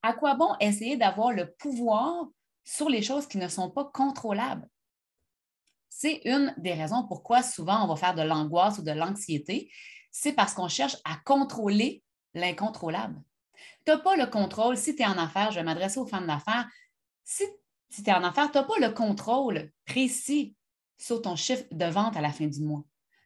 À 0.03 0.13
quoi 0.13 0.35
bon 0.35 0.55
essayer 0.59 0.95
d'avoir 0.95 1.31
le 1.31 1.53
pouvoir 1.53 2.27
sur 2.63 2.89
les 2.89 3.01
choses 3.01 3.27
qui 3.27 3.37
ne 3.37 3.47
sont 3.47 3.69
pas 3.69 3.85
contrôlables? 3.93 4.67
C'est 5.89 6.22
une 6.25 6.53
des 6.58 6.74
raisons 6.74 7.06
pourquoi 7.08 7.44
souvent 7.44 7.84
on 7.84 7.88
va 7.88 7.96
faire 7.96 8.15
de 8.15 8.22
l'angoisse 8.22 8.79
ou 8.79 8.84
de 8.84 8.91
l'anxiété. 8.91 9.72
C'est 10.12 10.34
parce 10.34 10.53
qu'on 10.53 10.67
cherche 10.67 10.98
à 11.06 11.17
contrôler 11.25 12.03
l'incontrôlable. 12.34 13.22
Tu 13.86 13.91
n'as 13.91 13.98
pas 13.98 14.15
le 14.15 14.27
contrôle. 14.27 14.77
Si 14.77 14.96
tu 14.96 15.01
es 15.01 15.06
en 15.06 15.17
affaires, 15.17 15.51
je 15.51 15.56
vais 15.56 15.63
m'adresser 15.63 16.00
aux 16.00 16.06
femmes 16.06 16.27
d'affaires. 16.27 16.67
Si, 17.24 17.44
tu 17.91 18.10
es 18.10 18.13
en 18.13 18.24
affaires, 18.24 18.51
tu 18.51 18.58
n'as 18.58 18.63
pas 18.63 18.79
le 18.79 18.89
contrôle 18.89 19.72
précis 19.86 20.56
sur 20.98 21.22
ton 21.22 21.36
chiffre 21.36 21.63
de 21.72 21.86
vente 21.86 22.17
à 22.17 22.22
la 22.22 22.32
fin 22.32 22.48
du 22.48 22.62
mois. 22.62 22.84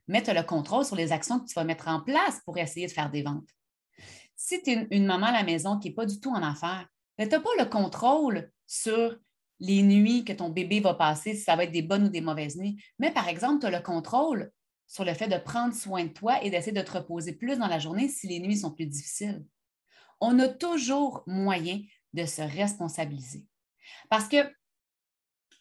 Mais 0.08 0.22
tu 0.22 0.30
as 0.30 0.34
le 0.34 0.44
contrôle 0.44 0.86
sur 0.86 0.96
les 0.96 1.12
actions 1.12 1.40
que 1.40 1.48
tu 1.48 1.54
vas 1.54 1.64
mettre 1.64 1.88
en 1.88 2.02
place 2.02 2.42
pour 2.46 2.58
essayer 2.58 2.88
de 2.88 2.92
faire 2.92 3.10
des 3.10 3.24
ventes. 3.24 3.50
Si 4.36 4.62
tu 4.62 4.72
es 4.72 4.88
une, 4.92 5.06
maman 5.06 5.28
à 5.28 5.32
la 5.32 5.44
maison 5.44 5.78
qui 5.78 5.90
n'est 5.90 5.94
pas 5.94 6.06
du 6.06 6.20
tout 6.20 6.32
en 6.32 6.42
affaires, 6.42 6.88
ben, 7.18 7.28
tu 7.28 7.36
n'as 7.36 7.42
pas 7.42 7.50
le 7.60 7.66
contrôle 7.66 8.52
sur 8.66 9.18
les 9.62 9.84
nuits 9.84 10.26
que 10.26 10.34
ton 10.34 10.50
bébé 10.50 10.80
va 10.80 10.96
passer, 10.96 11.36
si 11.36 11.44
ça 11.44 11.56
va 11.56 11.64
être 11.64 11.72
des 11.72 11.84
bonnes 11.84 12.06
ou 12.06 12.10
des 12.10 12.20
mauvaises 12.20 12.58
nuits. 12.58 12.84
Mais 13.00 13.12
par 13.12 13.30
exemple, 13.30 13.62
tu 13.62 13.68
as 13.68 13.72
le 13.72 13.80
contrôle 13.80 14.52
sur 14.88 15.06
le 15.06 15.14
fait 15.14 15.28
de 15.28 15.38
prendre 15.38 15.74
soin 15.74 16.04
de 16.04 16.10
toi 16.10 16.44
et 16.44 16.50
d'essayer 16.50 16.74
de 16.74 16.82
te 16.82 16.92
reposer 16.92 17.34
plus 17.34 17.58
dans 17.58 17.68
la 17.68 17.80
journée 17.80 18.10
si 18.10 18.28
les 18.28 18.40
nuits 18.40 18.58
sont 18.58 18.72
plus 18.72 18.88
difficiles. 18.88 19.46
On 20.20 20.38
a 20.40 20.50
toujours 20.50 21.24
moyen 21.28 21.82
de 22.14 22.26
se 22.26 22.42
responsabiliser. 22.42 23.46
Parce 24.10 24.28
que, 24.28 24.38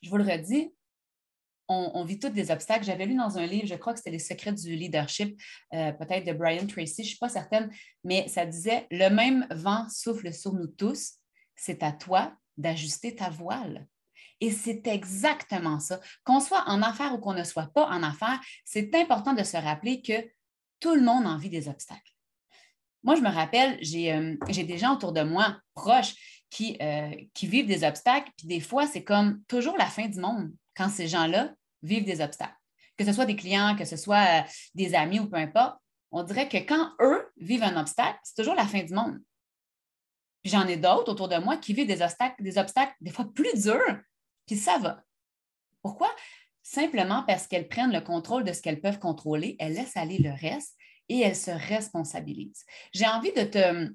je 0.02 0.08
vous 0.08 0.16
le 0.16 0.24
redis, 0.24 0.74
on, 1.72 2.04
vit 2.04 2.18
tous 2.18 2.30
des 2.30 2.50
obstacles. 2.50 2.84
J'avais 2.84 3.06
lu 3.06 3.14
dans 3.14 3.38
un 3.38 3.46
livre, 3.46 3.68
je 3.68 3.76
crois 3.76 3.92
que 3.92 4.00
c'était 4.00 4.10
Les 4.10 4.18
secrets 4.18 4.52
du 4.52 4.74
leadership, 4.74 5.40
euh, 5.72 5.92
peut-être 5.92 6.26
de 6.26 6.32
Brian 6.32 6.66
Tracy, 6.66 6.96
je 6.96 7.02
ne 7.02 7.06
suis 7.10 7.18
pas 7.18 7.28
certaine, 7.28 7.70
mais 8.02 8.26
ça 8.26 8.44
disait 8.44 8.88
Le 8.90 9.08
même 9.08 9.46
vent 9.52 9.88
souffle 9.88 10.32
sur 10.32 10.52
nous 10.52 10.66
tous, 10.66 11.12
c'est 11.54 11.84
à 11.84 11.92
toi 11.92 12.34
d'ajuster 12.60 13.14
ta 13.14 13.30
voile. 13.30 13.86
Et 14.40 14.50
c'est 14.50 14.86
exactement 14.86 15.80
ça. 15.80 16.00
Qu'on 16.24 16.40
soit 16.40 16.64
en 16.66 16.82
affaires 16.82 17.14
ou 17.14 17.18
qu'on 17.18 17.34
ne 17.34 17.44
soit 17.44 17.72
pas 17.72 17.86
en 17.86 18.02
affaires, 18.02 18.40
c'est 18.64 18.94
important 18.94 19.34
de 19.34 19.42
se 19.42 19.56
rappeler 19.56 20.00
que 20.00 20.30
tout 20.80 20.94
le 20.94 21.02
monde 21.02 21.26
en 21.26 21.36
vit 21.36 21.50
des 21.50 21.68
obstacles. 21.68 22.14
Moi, 23.02 23.16
je 23.16 23.20
me 23.20 23.28
rappelle, 23.28 23.78
j'ai 23.80 24.12
euh, 24.12 24.36
des 24.46 24.78
gens 24.78 24.94
autour 24.94 25.12
de 25.12 25.22
moi 25.22 25.56
proches 25.74 26.14
qui, 26.50 26.76
euh, 26.82 27.10
qui 27.32 27.46
vivent 27.46 27.66
des 27.66 27.84
obstacles, 27.84 28.30
puis 28.36 28.46
des 28.46 28.60
fois, 28.60 28.86
c'est 28.86 29.04
comme 29.04 29.42
toujours 29.46 29.76
la 29.78 29.86
fin 29.86 30.06
du 30.08 30.20
monde 30.20 30.52
quand 30.76 30.88
ces 30.88 31.08
gens-là 31.08 31.52
vivent 31.82 32.04
des 32.04 32.20
obstacles. 32.20 32.56
Que 32.96 33.04
ce 33.04 33.12
soit 33.12 33.24
des 33.24 33.36
clients, 33.36 33.76
que 33.76 33.84
ce 33.84 33.96
soit 33.96 34.40
euh, 34.40 34.42
des 34.74 34.94
amis 34.94 35.20
ou 35.20 35.28
peu 35.28 35.36
importe, 35.36 35.78
on 36.12 36.22
dirait 36.24 36.48
que 36.48 36.58
quand 36.58 36.90
eux 37.00 37.30
vivent 37.38 37.62
un 37.62 37.80
obstacle, 37.80 38.18
c'est 38.22 38.34
toujours 38.34 38.54
la 38.54 38.66
fin 38.66 38.82
du 38.82 38.92
monde. 38.92 39.18
Puis 40.42 40.50
j'en 40.52 40.66
ai 40.66 40.76
d'autres 40.76 41.12
autour 41.12 41.28
de 41.28 41.36
moi 41.36 41.56
qui 41.56 41.74
vivent 41.74 41.86
des 41.86 42.02
obstacles, 42.02 42.42
des 42.42 42.58
obstacles 42.58 42.94
des 43.00 43.10
fois 43.10 43.26
plus 43.32 43.62
durs, 43.62 43.98
puis 44.46 44.56
ça 44.56 44.78
va. 44.78 45.02
Pourquoi? 45.82 46.10
Simplement 46.62 47.24
parce 47.26 47.46
qu'elles 47.46 47.68
prennent 47.68 47.92
le 47.92 48.00
contrôle 48.00 48.44
de 48.44 48.52
ce 48.52 48.62
qu'elles 48.62 48.80
peuvent 48.80 48.98
contrôler, 48.98 49.56
elles 49.58 49.74
laissent 49.74 49.96
aller 49.96 50.18
le 50.18 50.30
reste 50.30 50.76
et 51.08 51.20
elles 51.20 51.36
se 51.36 51.50
responsabilisent. 51.50 52.64
J'ai 52.92 53.06
envie 53.06 53.32
de 53.32 53.42
te 53.42 53.92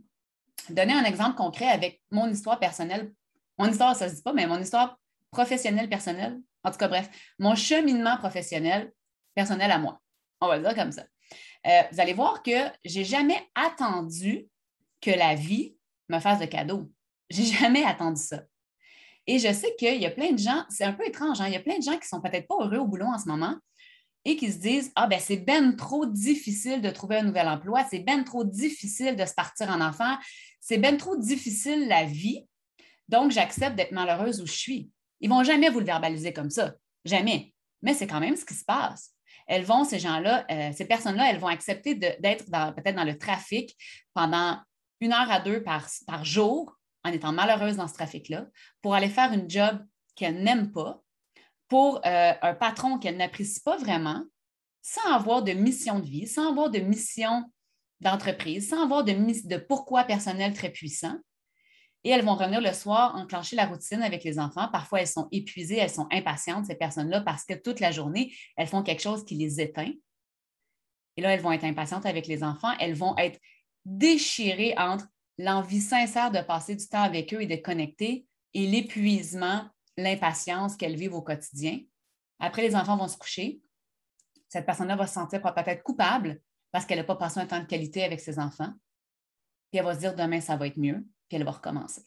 donner 0.69 0.93
un 0.93 1.03
exemple 1.03 1.35
concret 1.35 1.67
avec 1.67 2.01
mon 2.11 2.29
histoire 2.29 2.59
personnelle. 2.59 3.13
Mon 3.57 3.69
histoire, 3.69 3.95
ça 3.95 4.05
ne 4.05 4.11
se 4.11 4.15
dit 4.15 4.21
pas, 4.21 4.33
mais 4.33 4.47
mon 4.47 4.59
histoire 4.59 4.99
professionnelle, 5.31 5.89
personnelle. 5.89 6.39
En 6.63 6.71
tout 6.71 6.77
cas, 6.77 6.87
bref, 6.87 7.09
mon 7.39 7.55
cheminement 7.55 8.17
professionnel, 8.17 8.91
personnel 9.33 9.71
à 9.71 9.77
moi. 9.77 10.01
On 10.41 10.47
va 10.47 10.57
le 10.57 10.63
dire 10.63 10.75
comme 10.75 10.91
ça. 10.91 11.05
Euh, 11.67 11.81
vous 11.91 11.99
allez 11.99 12.13
voir 12.13 12.43
que 12.43 12.69
je 12.83 12.99
n'ai 12.99 13.05
jamais 13.05 13.47
attendu 13.55 14.47
que 15.01 15.11
la 15.11 15.35
vie 15.35 15.74
me 16.09 16.19
fasse 16.19 16.39
de 16.39 16.45
cadeaux. 16.45 16.91
J'ai 17.29 17.45
jamais 17.59 17.83
attendu 17.83 18.21
ça. 18.21 18.43
Et 19.27 19.39
je 19.39 19.51
sais 19.51 19.75
qu'il 19.77 19.99
y 19.99 20.05
a 20.05 20.11
plein 20.11 20.31
de 20.31 20.37
gens, 20.37 20.65
c'est 20.69 20.83
un 20.83 20.93
peu 20.93 21.05
étrange, 21.05 21.41
hein, 21.41 21.47
il 21.47 21.53
y 21.53 21.57
a 21.57 21.61
plein 21.61 21.77
de 21.77 21.83
gens 21.83 21.97
qui 21.97 22.07
sont 22.07 22.21
peut-être 22.21 22.47
pas 22.47 22.55
heureux 22.59 22.77
au 22.77 22.85
boulot 22.85 23.07
en 23.07 23.17
ce 23.17 23.27
moment 23.27 23.55
et 24.23 24.35
qui 24.35 24.51
se 24.51 24.59
disent 24.59 24.91
Ah, 24.95 25.07
ben 25.07 25.19
c'est 25.19 25.37
ben 25.37 25.75
trop 25.75 26.05
difficile 26.05 26.81
de 26.81 26.89
trouver 26.89 27.17
un 27.17 27.23
nouvel 27.23 27.47
emploi, 27.47 27.85
c'est 27.89 27.99
ben 27.99 28.23
trop 28.23 28.43
difficile 28.43 29.15
de 29.15 29.25
se 29.25 29.33
partir 29.33 29.69
en 29.69 29.81
enfant, 29.81 30.15
c'est 30.59 30.77
ben 30.77 30.97
trop 30.97 31.15
difficile 31.15 31.87
la 31.87 32.05
vie, 32.05 32.45
donc 33.07 33.31
j'accepte 33.31 33.75
d'être 33.75 33.91
malheureuse 33.91 34.41
où 34.41 34.45
je 34.45 34.53
suis. 34.53 34.91
Ils 35.21 35.29
vont 35.29 35.43
jamais 35.43 35.69
vous 35.69 35.79
le 35.79 35.85
verbaliser 35.85 36.33
comme 36.33 36.49
ça, 36.49 36.73
jamais. 37.03 37.53
Mais 37.81 37.93
c'est 37.93 38.07
quand 38.07 38.19
même 38.19 38.35
ce 38.35 38.45
qui 38.45 38.53
se 38.53 38.65
passe. 38.65 39.11
Elles 39.47 39.63
vont, 39.63 39.83
ces 39.83 39.99
gens-là, 39.99 40.45
euh, 40.49 40.71
ces 40.75 40.85
personnes-là, 40.85 41.29
elles 41.29 41.39
vont 41.39 41.47
accepter 41.47 41.93
d'être 41.93 42.45
peut-être 42.45 42.95
dans 42.95 43.03
le 43.03 43.17
trafic 43.17 43.75
pendant 44.13 44.59
une 44.99 45.13
heure 45.13 45.29
à 45.29 45.39
deux 45.39 45.63
par, 45.63 45.87
jour 46.23 46.77
en 47.03 47.11
étant 47.11 47.31
malheureuses 47.31 47.77
dans 47.77 47.87
ce 47.87 47.93
trafic-là 47.93 48.47
pour 48.81 48.95
aller 48.95 49.09
faire 49.09 49.31
une 49.33 49.49
job 49.49 49.79
qu'elles 50.15 50.41
n'aiment 50.41 50.71
pas, 50.71 51.01
pour 51.67 51.97
euh, 52.05 52.33
un 52.41 52.53
patron 52.53 52.99
qu'elle 52.99 53.17
n'apprécie 53.17 53.61
pas 53.61 53.77
vraiment, 53.77 54.23
sans 54.81 55.13
avoir 55.13 55.43
de 55.43 55.51
mission 55.51 55.99
de 55.99 56.05
vie, 56.05 56.27
sans 56.27 56.49
avoir 56.49 56.69
de 56.69 56.79
mission 56.79 57.43
d'entreprise, 58.01 58.69
sans 58.69 58.83
avoir 58.83 59.03
de, 59.03 59.13
de 59.13 59.57
pourquoi 59.57 60.03
personnel 60.03 60.53
très 60.53 60.69
puissant. 60.69 61.17
Et 62.03 62.09
elles 62.09 62.23
vont 62.23 62.35
revenir 62.35 62.61
le 62.61 62.71
soir, 62.71 63.15
enclencher 63.15 63.55
la 63.55 63.65
routine 63.65 64.03
avec 64.03 64.23
les 64.23 64.37
enfants. 64.37 64.69
Parfois, 64.71 65.01
elles 65.01 65.07
sont 65.07 65.27
épuisées, 65.31 65.77
elles 65.77 65.89
sont 65.89 66.07
impatientes, 66.11 66.67
ces 66.67 66.75
personnes-là, 66.75 67.21
parce 67.21 67.45
que 67.45 67.55
toute 67.55 67.79
la 67.79 67.91
journée, 67.91 68.31
elles 68.57 68.67
font 68.67 68.83
quelque 68.83 69.01
chose 69.01 69.25
qui 69.25 69.33
les 69.33 69.59
éteint. 69.59 69.91
Et 71.17 71.21
là, 71.21 71.33
elles 71.33 71.41
vont 71.41 71.51
être 71.51 71.63
impatientes 71.63 72.05
avec 72.05 72.27
les 72.27 72.43
enfants. 72.43 72.73
Elles 72.79 72.93
vont 72.93 73.17
être 73.17 73.39
déchirées 73.85 74.75
entre 74.77 75.07
l'envie 75.37 75.81
sincère 75.81 76.31
de 76.31 76.41
passer 76.41 76.75
du 76.75 76.87
temps 76.87 77.03
avec 77.03 77.33
eux 77.33 77.41
et 77.41 77.47
de 77.47 77.55
connecter 77.55 78.25
et 78.53 78.67
l'épuisement 78.67 79.67
l'impatience 79.97 80.75
qu'elles 80.75 80.95
vivent 80.95 81.13
au 81.13 81.21
quotidien. 81.21 81.79
Après, 82.39 82.61
les 82.61 82.75
enfants 82.75 82.97
vont 82.97 83.07
se 83.07 83.17
coucher. 83.17 83.61
Cette 84.49 84.65
personne-là 84.65 84.95
va 84.95 85.07
se 85.07 85.13
sentir 85.13 85.41
peut-être 85.41 85.83
coupable 85.83 86.41
parce 86.71 86.85
qu'elle 86.85 86.97
n'a 86.97 87.03
pas 87.03 87.15
passé 87.15 87.39
un 87.39 87.45
temps 87.45 87.59
de 87.59 87.65
qualité 87.65 88.03
avec 88.03 88.19
ses 88.19 88.39
enfants. 88.39 88.73
Puis 89.71 89.79
elle 89.79 89.85
va 89.85 89.95
se 89.95 89.99
dire 89.99 90.15
demain, 90.15 90.41
ça 90.41 90.57
va 90.57 90.67
être 90.67 90.77
mieux, 90.77 91.05
puis 91.27 91.37
elle 91.37 91.43
va 91.43 91.51
recommencer. 91.51 92.05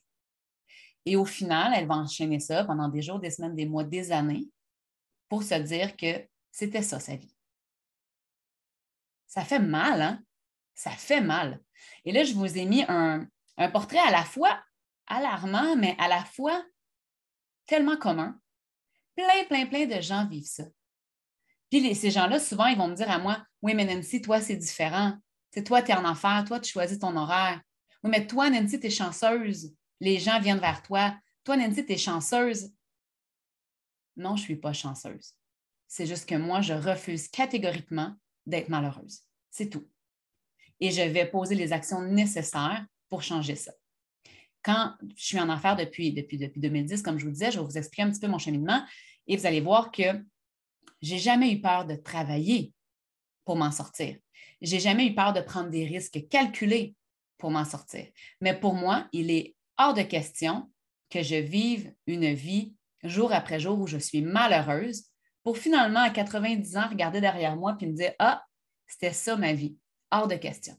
Et 1.04 1.16
au 1.16 1.24
final, 1.24 1.72
elle 1.74 1.86
va 1.86 1.96
enchaîner 1.96 2.40
ça 2.40 2.64
pendant 2.64 2.88
des 2.88 3.02
jours, 3.02 3.18
des 3.18 3.30
semaines, 3.30 3.56
des 3.56 3.66
mois, 3.66 3.84
des 3.84 4.12
années 4.12 4.48
pour 5.28 5.42
se 5.42 5.54
dire 5.54 5.96
que 5.96 6.26
c'était 6.50 6.82
ça 6.82 7.00
sa 7.00 7.16
vie. 7.16 7.34
Ça 9.26 9.44
fait 9.44 9.58
mal, 9.58 10.02
hein? 10.02 10.22
Ça 10.74 10.90
fait 10.90 11.20
mal. 11.20 11.60
Et 12.04 12.12
là, 12.12 12.24
je 12.24 12.34
vous 12.34 12.58
ai 12.58 12.64
mis 12.64 12.84
un, 12.88 13.28
portrait 13.72 13.98
à 13.98 14.10
la 14.10 14.24
fois 14.24 14.60
alarmant, 15.06 15.76
mais 15.76 15.96
à 15.98 16.08
la 16.08 16.24
fois 16.24 16.64
tellement 17.66 17.96
commun. 17.96 18.38
Plein, 19.16 19.44
plein, 19.48 19.66
plein 19.66 19.86
de 19.86 20.00
gens 20.00 20.26
vivent 20.26 20.46
ça. 20.46 20.64
Puis 21.70 21.94
ces 21.94 22.10
gens-là, 22.10 22.38
souvent, 22.38 22.66
ils 22.66 22.78
vont 22.78 22.88
me 22.88 22.94
dire 22.94 23.10
à 23.10 23.18
moi 23.18 23.44
Oui, 23.62 23.74
mais 23.74 23.84
Nancy, 23.84 24.22
toi, 24.22 24.40
c'est 24.40 24.56
différent. 24.56 25.14
C'est 25.50 25.64
toi, 25.64 25.82
tu 25.82 25.90
es 25.90 25.94
en 25.94 26.04
enfer, 26.04 26.44
toi, 26.46 26.60
tu 26.60 26.70
choisis 26.70 26.98
ton 26.98 27.16
horaire. 27.16 27.60
Oui, 28.02 28.10
mais 28.10 28.26
toi, 28.26 28.48
Nancy, 28.48 28.78
tu 28.78 28.86
es 28.86 28.90
chanceuse. 28.90 29.74
Les 30.00 30.18
gens 30.18 30.40
viennent 30.40 30.60
vers 30.60 30.82
toi. 30.82 31.14
Toi, 31.44 31.56
Nancy, 31.56 31.84
tu 31.84 31.92
es 31.92 31.98
chanceuse. 31.98 32.72
Non, 34.16 34.36
je 34.36 34.42
ne 34.42 34.44
suis 34.46 34.56
pas 34.56 34.72
chanceuse. 34.72 35.34
C'est 35.86 36.06
juste 36.06 36.28
que 36.28 36.34
moi, 36.34 36.60
je 36.60 36.74
refuse 36.74 37.28
catégoriquement 37.28 38.14
d'être 38.46 38.68
malheureuse. 38.68 39.20
C'est 39.50 39.68
tout. 39.68 39.88
Et 40.80 40.90
je 40.90 41.02
vais 41.02 41.26
poser 41.26 41.54
les 41.54 41.72
actions 41.72 42.02
nécessaires 42.02 42.84
pour 43.08 43.22
changer 43.22 43.56
ça 43.56 43.72
quand 44.68 44.92
je 45.16 45.24
suis 45.24 45.40
en 45.40 45.48
affaires 45.48 45.76
depuis, 45.76 46.12
depuis, 46.12 46.36
depuis 46.36 46.60
2010, 46.60 47.02
comme 47.02 47.18
je 47.18 47.24
vous 47.24 47.30
disais, 47.30 47.50
je 47.50 47.58
vais 47.58 47.64
vous 47.64 47.78
expliquer 47.78 48.02
un 48.02 48.10
petit 48.10 48.20
peu 48.20 48.26
mon 48.26 48.38
cheminement 48.38 48.82
et 49.26 49.36
vous 49.36 49.46
allez 49.46 49.60
voir 49.60 49.90
que 49.90 50.02
je 51.00 51.14
n'ai 51.14 51.18
jamais 51.18 51.52
eu 51.52 51.60
peur 51.60 51.86
de 51.86 51.94
travailler 51.94 52.72
pour 53.46 53.56
m'en 53.56 53.70
sortir. 53.70 54.16
Je 54.60 54.74
n'ai 54.74 54.80
jamais 54.80 55.06
eu 55.06 55.14
peur 55.14 55.32
de 55.32 55.40
prendre 55.40 55.70
des 55.70 55.86
risques 55.86 56.28
calculés 56.28 56.94
pour 57.38 57.50
m'en 57.50 57.64
sortir. 57.64 58.08
Mais 58.40 58.58
pour 58.58 58.74
moi, 58.74 59.08
il 59.12 59.30
est 59.30 59.54
hors 59.78 59.94
de 59.94 60.02
question 60.02 60.70
que 61.08 61.22
je 61.22 61.36
vive 61.36 61.94
une 62.06 62.34
vie 62.34 62.74
jour 63.04 63.32
après 63.32 63.60
jour 63.60 63.78
où 63.78 63.86
je 63.86 63.96
suis 63.96 64.20
malheureuse 64.20 65.04
pour 65.44 65.56
finalement, 65.56 66.00
à 66.00 66.10
90 66.10 66.76
ans, 66.76 66.88
regarder 66.90 67.22
derrière 67.22 67.56
moi 67.56 67.74
et 67.80 67.86
me 67.86 67.94
dire 67.94 68.12
Ah, 68.18 68.44
c'était 68.86 69.14
ça 69.14 69.36
ma 69.36 69.52
vie. 69.52 69.78
Hors 70.10 70.28
de 70.28 70.36
question 70.36 70.76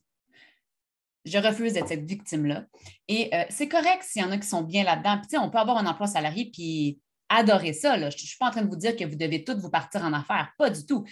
je 1.26 1.38
refuse 1.38 1.74
d'être 1.74 1.88
cette 1.88 2.06
victime-là. 2.06 2.66
Et 3.08 3.34
euh, 3.34 3.44
c'est 3.50 3.68
correct 3.68 4.04
s'il 4.04 4.22
y 4.22 4.26
en 4.26 4.32
a 4.32 4.38
qui 4.38 4.48
sont 4.48 4.62
bien 4.62 4.84
là-dedans. 4.84 5.20
Puis, 5.28 5.38
on 5.38 5.50
peut 5.50 5.58
avoir 5.58 5.78
un 5.78 5.86
emploi 5.86 6.08
salarié 6.08 6.50
puis 6.52 7.00
adorer 7.30 7.74
ça. 7.74 7.98
Je 7.98 8.06
ne 8.06 8.12
suis 8.12 8.38
pas 8.38 8.48
en 8.48 8.52
train 8.52 8.62
de 8.62 8.70
vous 8.70 8.76
dire 8.76 8.96
que 8.96 9.04
vous 9.04 9.16
devez 9.16 9.44
toutes 9.44 9.60
vous 9.60 9.70
partir 9.70 10.04
en 10.04 10.14
affaires, 10.14 10.52
pas 10.58 10.70
du 10.70 10.86
tout. 10.86 11.06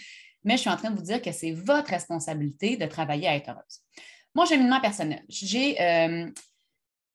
Mais 0.44 0.56
je 0.56 0.62
suis 0.62 0.70
en 0.70 0.76
train 0.76 0.90
de 0.90 0.96
vous 0.96 1.04
dire 1.04 1.22
que 1.22 1.32
c'est 1.32 1.52
votre 1.52 1.90
responsabilité 1.90 2.76
de 2.76 2.86
travailler 2.86 3.28
à 3.28 3.36
être 3.36 3.50
heureuse. 3.50 3.82
Mon 4.34 4.44
cheminement 4.46 4.80
personnel. 4.80 5.24
J'ai 5.28 5.80
euh, 5.80 6.30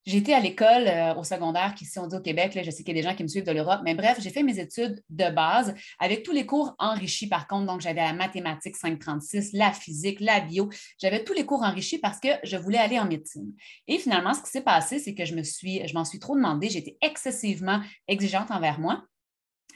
J'étais 0.05 0.33
à 0.33 0.41
l'école 0.41 0.87
euh, 0.87 1.15
au 1.15 1.23
secondaire, 1.23 1.73
qui 1.75 1.85
ici 1.85 1.97
on 1.97 2.07
dit 2.07 2.15
au 2.15 2.19
Québec, 2.19 2.51
je 2.61 2.69
sais 2.69 2.83
qu'il 2.83 2.95
y 2.95 2.99
a 2.99 3.01
des 3.01 3.07
gens 3.07 3.15
qui 3.15 3.23
me 3.23 3.29
suivent 3.29 3.45
de 3.45 3.51
l'Europe, 3.51 3.79
mais 3.85 3.95
bref, 3.95 4.19
j'ai 4.19 4.31
fait 4.31 4.43
mes 4.43 4.59
études 4.59 5.01
de 5.09 5.29
base 5.29 5.73
avec 5.97 6.23
tous 6.23 6.33
les 6.33 6.45
cours 6.45 6.75
enrichis 6.77 7.27
par 7.27 7.47
contre. 7.47 7.67
Donc, 7.67 7.79
j'avais 7.79 8.01
la 8.01 8.11
mathématique 8.11 8.75
536, 8.75 9.53
la 9.53 9.71
physique, 9.71 10.19
la 10.19 10.41
bio. 10.41 10.69
J'avais 11.01 11.23
tous 11.23 11.33
les 11.33 11.45
cours 11.45 11.63
enrichis 11.63 11.99
parce 11.99 12.19
que 12.19 12.27
je 12.43 12.57
voulais 12.57 12.79
aller 12.79 12.99
en 12.99 13.05
médecine. 13.05 13.53
Et 13.87 13.97
finalement, 13.97 14.33
ce 14.33 14.41
qui 14.41 14.49
s'est 14.49 14.61
passé, 14.61 14.99
c'est 14.99 15.13
que 15.13 15.23
je 15.23 15.35
me 15.35 15.43
suis, 15.43 15.81
m'en 15.93 16.03
suis 16.03 16.19
trop 16.19 16.35
demandé. 16.35 16.69
J'étais 16.69 16.97
excessivement 17.01 17.79
exigeante 18.09 18.51
envers 18.51 18.79
moi. 18.79 19.05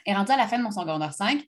Et 0.06 0.14
rendu 0.14 0.32
à 0.32 0.38
la 0.38 0.48
fin 0.48 0.58
de 0.58 0.64
mon 0.64 0.72
secondaire 0.72 1.14
5, 1.14 1.42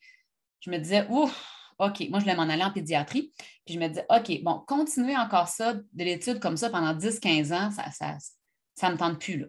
je 0.61 0.71
me 0.71 0.77
disais, 0.77 1.05
ouf, 1.09 1.31
OK, 1.79 2.07
moi, 2.09 2.19
je 2.19 2.25
voulais 2.25 2.35
m'en 2.35 2.43
aller 2.43 2.63
en 2.63 2.71
pédiatrie. 2.71 3.33
Puis 3.65 3.75
je 3.75 3.79
me 3.79 3.87
disais, 3.87 4.05
OK, 4.09 4.41
bon, 4.43 4.63
continuer 4.67 5.17
encore 5.17 5.47
ça, 5.47 5.73
de 5.73 6.03
l'étude 6.03 6.39
comme 6.39 6.57
ça 6.57 6.69
pendant 6.69 6.93
10-15 6.93 7.53
ans, 7.53 7.71
ça, 7.71 8.17
ça 8.79 8.87
ne 8.87 8.93
me 8.93 8.97
tente 8.97 9.19
plus. 9.19 9.37
Là. 9.37 9.47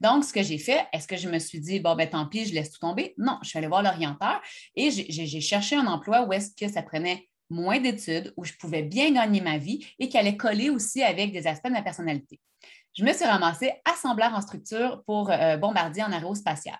Donc, 0.00 0.24
ce 0.24 0.32
que 0.32 0.42
j'ai 0.42 0.58
fait, 0.58 0.86
est-ce 0.92 1.06
que 1.06 1.16
je 1.16 1.28
me 1.28 1.38
suis 1.38 1.60
dit, 1.60 1.80
bon, 1.80 1.94
ben 1.94 2.08
tant 2.08 2.26
pis, 2.26 2.46
je 2.46 2.54
laisse 2.54 2.70
tout 2.72 2.80
tomber? 2.80 3.14
Non, 3.18 3.38
je 3.42 3.50
suis 3.50 3.58
allée 3.58 3.68
voir 3.68 3.82
l'orienteur 3.82 4.40
et 4.74 4.90
j'ai 4.90 5.40
cherché 5.40 5.76
un 5.76 5.86
emploi 5.86 6.22
où 6.22 6.32
est-ce 6.32 6.54
que 6.56 6.72
ça 6.72 6.82
prenait 6.82 7.28
moins 7.50 7.80
d'études, 7.80 8.32
où 8.36 8.44
je 8.44 8.52
pouvais 8.54 8.82
bien 8.82 9.12
gagner 9.12 9.40
ma 9.40 9.58
vie 9.58 9.86
et 9.98 10.08
qui 10.08 10.16
allait 10.16 10.36
coller 10.36 10.70
aussi 10.70 11.02
avec 11.02 11.32
des 11.32 11.46
aspects 11.46 11.66
de 11.66 11.72
ma 11.72 11.82
personnalité. 11.82 12.40
Je 12.96 13.04
me 13.04 13.12
suis 13.12 13.24
ramassée 13.24 13.72
assembleur 13.84 14.32
en 14.32 14.40
structure 14.40 15.02
pour 15.04 15.30
euh, 15.30 15.56
Bombardier 15.56 16.02
en 16.02 16.12
aérospatial. 16.12 16.78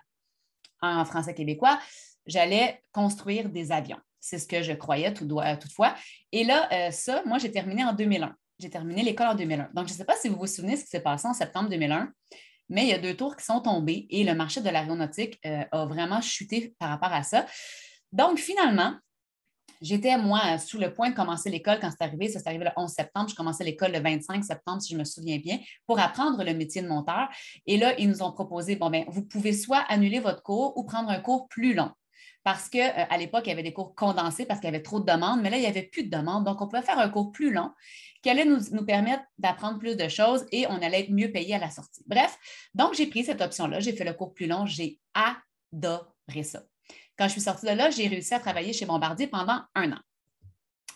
En 0.80 1.04
français 1.04 1.35
québécois, 1.35 1.78
j'allais 2.26 2.83
construire 2.92 3.50
des 3.50 3.73
avions. 3.73 3.99
C'est 4.21 4.38
ce 4.38 4.47
que 4.47 4.62
je 4.62 4.73
croyais 4.73 5.12
tout, 5.12 5.28
toutefois. 5.61 5.95
Et 6.33 6.45
là, 6.45 6.69
euh, 6.73 6.90
ça, 6.90 7.23
moi, 7.26 7.38
j'ai 7.38 7.50
terminé 7.50 7.85
en 7.85 7.92
2001 7.92 8.35
j'ai 8.60 8.70
terminé 8.70 9.02
l'école 9.02 9.28
en 9.28 9.34
2001. 9.34 9.70
Donc, 9.74 9.88
je 9.88 9.92
ne 9.92 9.98
sais 9.98 10.04
pas 10.04 10.16
si 10.16 10.28
vous 10.28 10.36
vous 10.36 10.46
souvenez 10.46 10.76
ce 10.76 10.84
qui 10.84 10.90
s'est 10.90 11.00
passé 11.00 11.26
en 11.26 11.34
septembre 11.34 11.68
2001, 11.70 12.12
mais 12.68 12.82
il 12.82 12.88
y 12.88 12.92
a 12.92 12.98
deux 12.98 13.16
tours 13.16 13.36
qui 13.36 13.44
sont 13.44 13.60
tombés 13.60 14.06
et 14.10 14.22
le 14.24 14.34
marché 14.34 14.60
de 14.60 14.68
l'aéronautique 14.68 15.38
euh, 15.46 15.64
a 15.72 15.86
vraiment 15.86 16.20
chuté 16.20 16.74
par 16.78 16.90
rapport 16.90 17.12
à 17.12 17.22
ça. 17.22 17.46
Donc, 18.12 18.38
finalement, 18.38 18.94
J'étais, 19.80 20.18
moi, 20.18 20.58
sous 20.58 20.78
le 20.78 20.92
point 20.92 21.08
de 21.08 21.14
commencer 21.14 21.48
l'école 21.48 21.78
quand 21.80 21.90
c'est 21.90 22.04
arrivé. 22.04 22.28
Ça 22.28 22.38
s'est 22.38 22.48
arrivé 22.48 22.64
le 22.64 22.70
11 22.76 22.90
septembre. 22.90 23.30
Je 23.30 23.34
commençais 23.34 23.64
l'école 23.64 23.92
le 23.92 24.00
25 24.00 24.44
septembre, 24.44 24.82
si 24.82 24.92
je 24.92 24.98
me 24.98 25.04
souviens 25.04 25.38
bien, 25.38 25.58
pour 25.86 25.98
apprendre 25.98 26.44
le 26.44 26.52
métier 26.52 26.82
de 26.82 26.88
monteur. 26.88 27.28
Et 27.66 27.78
là, 27.78 27.98
ils 27.98 28.08
nous 28.08 28.22
ont 28.22 28.30
proposé, 28.30 28.76
bon, 28.76 28.90
bien, 28.90 29.04
vous 29.08 29.24
pouvez 29.24 29.54
soit 29.54 29.84
annuler 29.88 30.20
votre 30.20 30.42
cours 30.42 30.76
ou 30.76 30.84
prendre 30.84 31.08
un 31.08 31.18
cours 31.18 31.48
plus 31.48 31.72
long. 31.72 31.90
Parce 32.42 32.68
qu'à 32.68 33.16
l'époque, 33.18 33.42
il 33.47 33.50
y 33.50 33.52
avait 33.52 33.62
des 33.62 33.73
cours 33.73 33.94
condensés 33.94 34.47
parce 34.47 34.61
qu'il 34.61 34.68
y 34.68 34.75
avait 34.75 34.82
trop 34.82 35.00
de 35.00 35.11
demandes, 35.11 35.40
mais 35.42 35.50
là, 35.50 35.56
il 35.56 35.61
n'y 35.61 35.66
avait 35.66 35.82
plus 35.82 36.04
de 36.04 36.16
demandes. 36.16 36.44
Donc, 36.44 36.61
on 36.62 36.68
pouvait 36.68 36.82
faire 36.82 36.99
un 36.99 37.09
cours 37.09 37.32
plus 37.32 37.52
long 37.52 37.70
qui 38.23 38.30
allait 38.30 38.44
nous, 38.44 38.61
nous 38.73 38.85
permettre 38.85 39.23
d'apprendre 39.38 39.78
plus 39.78 39.97
de 39.97 40.09
choses 40.09 40.47
et 40.52 40.66
on 40.68 40.80
allait 40.82 41.00
être 41.00 41.11
mieux 41.11 41.30
payé 41.32 41.54
à 41.54 41.59
la 41.59 41.70
sortie. 41.70 42.02
Bref, 42.06 42.38
donc 42.75 42.94
j'ai 42.94 43.06
pris 43.06 43.25
cette 43.25 43.40
option-là. 43.40 43.80
J'ai 43.80 43.92
fait 43.92 44.04
le 44.04 44.14
cours 44.14 44.35
plus 44.35 44.47
long. 44.47 44.66
J'ai 44.66 44.99
adoré 45.14 46.42
ça. 46.42 46.62
Quand 47.16 47.26
je 47.26 47.32
suis 47.32 47.40
sortie 47.40 47.66
de 47.66 47.73
là, 47.73 47.90
j'ai 47.90 48.09
réussi 48.09 48.32
à 48.35 48.40
travailler 48.40 48.73
chez 48.73 48.87
Bombardier 48.87 49.26
pendant 49.26 49.62
un 49.75 49.92
an. 49.92 49.99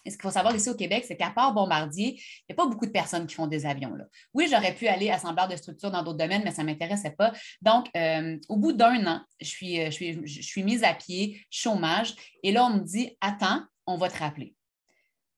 Et 0.04 0.10
ce 0.10 0.16
qu'il 0.16 0.22
faut 0.22 0.30
savoir 0.30 0.54
ici 0.54 0.68
au 0.68 0.74
Québec, 0.74 1.04
c'est 1.06 1.16
qu'à 1.16 1.30
part 1.30 1.54
Bombardier, 1.54 2.14
il 2.16 2.44
n'y 2.48 2.52
a 2.52 2.56
pas 2.56 2.66
beaucoup 2.66 2.86
de 2.86 2.90
personnes 2.90 3.26
qui 3.26 3.34
font 3.34 3.46
des 3.46 3.66
avions. 3.66 3.94
Là. 3.94 4.04
Oui, 4.34 4.46
j'aurais 4.50 4.74
pu 4.74 4.86
aller 4.86 5.10
assembleur 5.10 5.48
de 5.48 5.56
structures 5.56 5.90
dans 5.90 6.02
d'autres 6.02 6.18
domaines, 6.18 6.42
mais 6.44 6.50
ça 6.50 6.62
ne 6.62 6.68
m'intéressait 6.68 7.12
pas. 7.12 7.32
Donc, 7.62 7.88
euh, 7.96 8.38
au 8.48 8.56
bout 8.56 8.72
d'un 8.72 9.06
an, 9.06 9.22
je 9.40 9.46
suis, 9.46 9.80
euh, 9.80 9.86
je, 9.86 9.90
suis, 9.90 10.26
je 10.26 10.42
suis 10.42 10.62
mise 10.62 10.84
à 10.84 10.94
pied, 10.94 11.40
chômage, 11.50 12.14
et 12.42 12.52
là, 12.52 12.66
on 12.66 12.74
me 12.74 12.80
dit 12.80 13.16
Attends, 13.20 13.62
on 13.86 13.96
va 13.96 14.08
te 14.08 14.18
rappeler. 14.18 14.54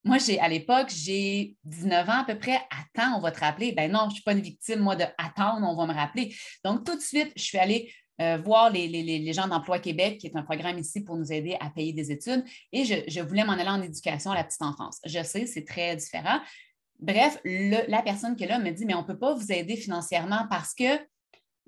Moi, 0.07 0.19
j'ai, 0.19 0.39
à 0.39 0.49
l'époque, 0.49 0.89
j'ai 0.89 1.57
19 1.65 2.09
ans 2.09 2.21
à 2.21 2.25
peu 2.25 2.39
près. 2.39 2.61
Attends, 2.71 3.17
on 3.17 3.21
va 3.21 3.33
te 3.33 3.41
rappeler. 3.41 3.73
Ben 3.73 3.91
non, 3.91 4.03
je 4.03 4.07
ne 4.07 4.11
suis 4.13 4.23
pas 4.23 4.33
une 4.33 4.41
victime, 4.41 4.79
moi, 4.79 4.95
de 4.95 5.05
attendre, 5.19 5.67
on 5.69 5.75
va 5.75 5.87
me 5.87 5.93
rappeler. 5.93 6.33
Donc, 6.65 6.85
tout 6.85 6.95
de 6.95 7.01
suite, 7.01 7.33
je 7.35 7.43
suis 7.43 7.59
allée 7.59 7.93
euh, 8.21 8.39
voir 8.39 8.71
les, 8.71 9.33
gens 9.33 9.49
d'Emploi 9.49 9.79
Québec, 9.79 10.19
qui 10.19 10.27
est 10.27 10.37
un 10.37 10.43
programme 10.43 10.79
ici 10.79 11.03
pour 11.03 11.17
nous 11.17 11.33
aider 11.33 11.57
à 11.61 11.71
payer 11.71 11.93
des 11.93 12.11
études. 12.11 12.45
Et 12.73 12.85
je, 12.85 13.21
voulais 13.21 13.45
m'en 13.45 13.53
aller 13.53 13.69
en 13.69 13.83
éducation 13.83 14.31
à 14.31 14.35
la 14.35 14.45
petite 14.45 14.63
enfance. 14.63 15.01
Je 15.05 15.23
sais, 15.23 15.47
c'est 15.47 15.65
très 15.65 15.97
différent. 15.97 16.41
Bref, 16.99 17.39
la 17.45 18.03
personne 18.03 18.37
qui 18.37 18.45
est 18.45 18.49
là 18.49 18.59
me 18.59 18.71
dit, 18.71 18.87
mais 18.87 18.95
on 18.95 19.03
ne 19.03 19.07
peut 19.07 19.19
pas 19.19 19.35
vous 19.35 19.53
aider 19.53 19.77
financièrement 19.77 20.47
parce 20.49 20.73
que 20.75 20.99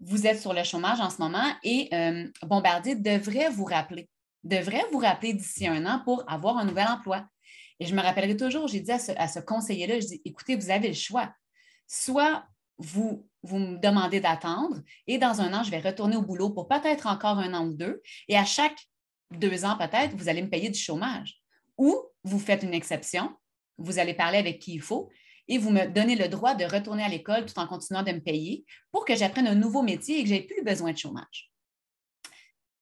vous 0.01 0.27
êtes 0.27 0.41
sur 0.41 0.55
le 0.55 0.65
chômage 0.65 1.01
en 1.01 1.11
ce 1.11 1.19
moment 1.19 1.53
et 1.63 1.89
euh, 1.93 2.27
Bombardier 2.43 2.95
devrait 2.95 3.51
vous 3.51 3.65
rappeler, 3.65 4.09
devrait 4.45 4.85
vous 4.93 4.99
rappeler 4.99 5.35
d'ici 5.35 5.67
un 5.67 5.85
an 5.87 6.01
pour 6.05 6.25
avoir 6.31 6.57
un 6.57 6.65
nouvel 6.65 6.87
emploi. 6.87 7.27
Et 7.81 7.87
je 7.87 7.95
me 7.95 8.01
rappellerai 8.01 8.37
toujours, 8.37 8.69
j'ai 8.69 8.81
dit 8.81 8.91
à 8.91 8.99
ce, 8.99 9.41
conseiller-là, 9.41 10.01
je 10.01 10.07
dis, 10.07 10.23
écoutez, 10.25 10.57
vous 10.57 10.71
avez 10.71 10.89
le 10.89 10.95
choix. 10.95 11.33
Soit 11.87 12.45
vous, 12.79 13.27
me 13.45 13.77
demandez 13.79 14.21
d'attendre 14.21 14.81
et 15.07 15.19
dans 15.19 15.41
un 15.41 15.53
an, 15.53 15.63
je 15.63 15.71
vais 15.71 15.81
retourner 15.81 16.17
au 16.17 16.23
boulot 16.23 16.51
pour 16.51 16.69
peut-être 16.69 17.07
encore 17.07 17.39
un 17.39 17.55
an 17.55 17.67
ou 17.67 17.75
deux. 17.75 18.03
Et 18.29 18.37
à 18.37 18.45
chaque 18.45 18.79
deux 19.31 19.65
ans, 19.65 19.77
peut-être, 19.77 20.17
vous 20.17 20.29
allez 20.29 20.43
me 20.43 20.51
payer 20.51 20.71
du 20.71 20.79
chômage. 20.79 21.41
Ou 21.77 21.97
vous 22.25 22.39
faites 22.39 22.63
une 22.63 22.75
exception, 22.75 23.35
vous 23.79 23.99
allez 23.99 24.15
parler 24.15 24.39
avec 24.39 24.59
qui 24.59 24.75
il 24.75 24.81
faut 24.81 25.11
et 25.49 25.59
vous 25.59 25.71
me 25.71 25.87
donnez 25.87 26.17
le 26.17 26.29
droit 26.29 26.55
de 26.55 26.65
retourner 26.65 27.03
à 27.03 27.09
l'école 27.09 27.47
tout 27.47 27.59
en 27.59 27.67
continuant 27.67 28.03
de 28.03 28.13
me 28.13 28.21
payer 28.21 28.65
pour 28.93 29.05
que 29.05 29.17
j'apprenne 29.17 29.47
un 29.47 29.55
nouveau 29.55 29.83
métier 29.83 30.19
et 30.19 30.23
que 30.23 30.29
je 30.29 30.35
n'ai 30.35 30.43
plus 30.43 30.63
besoin 30.63 30.93
de 30.93 30.99
chômage. 30.99 31.51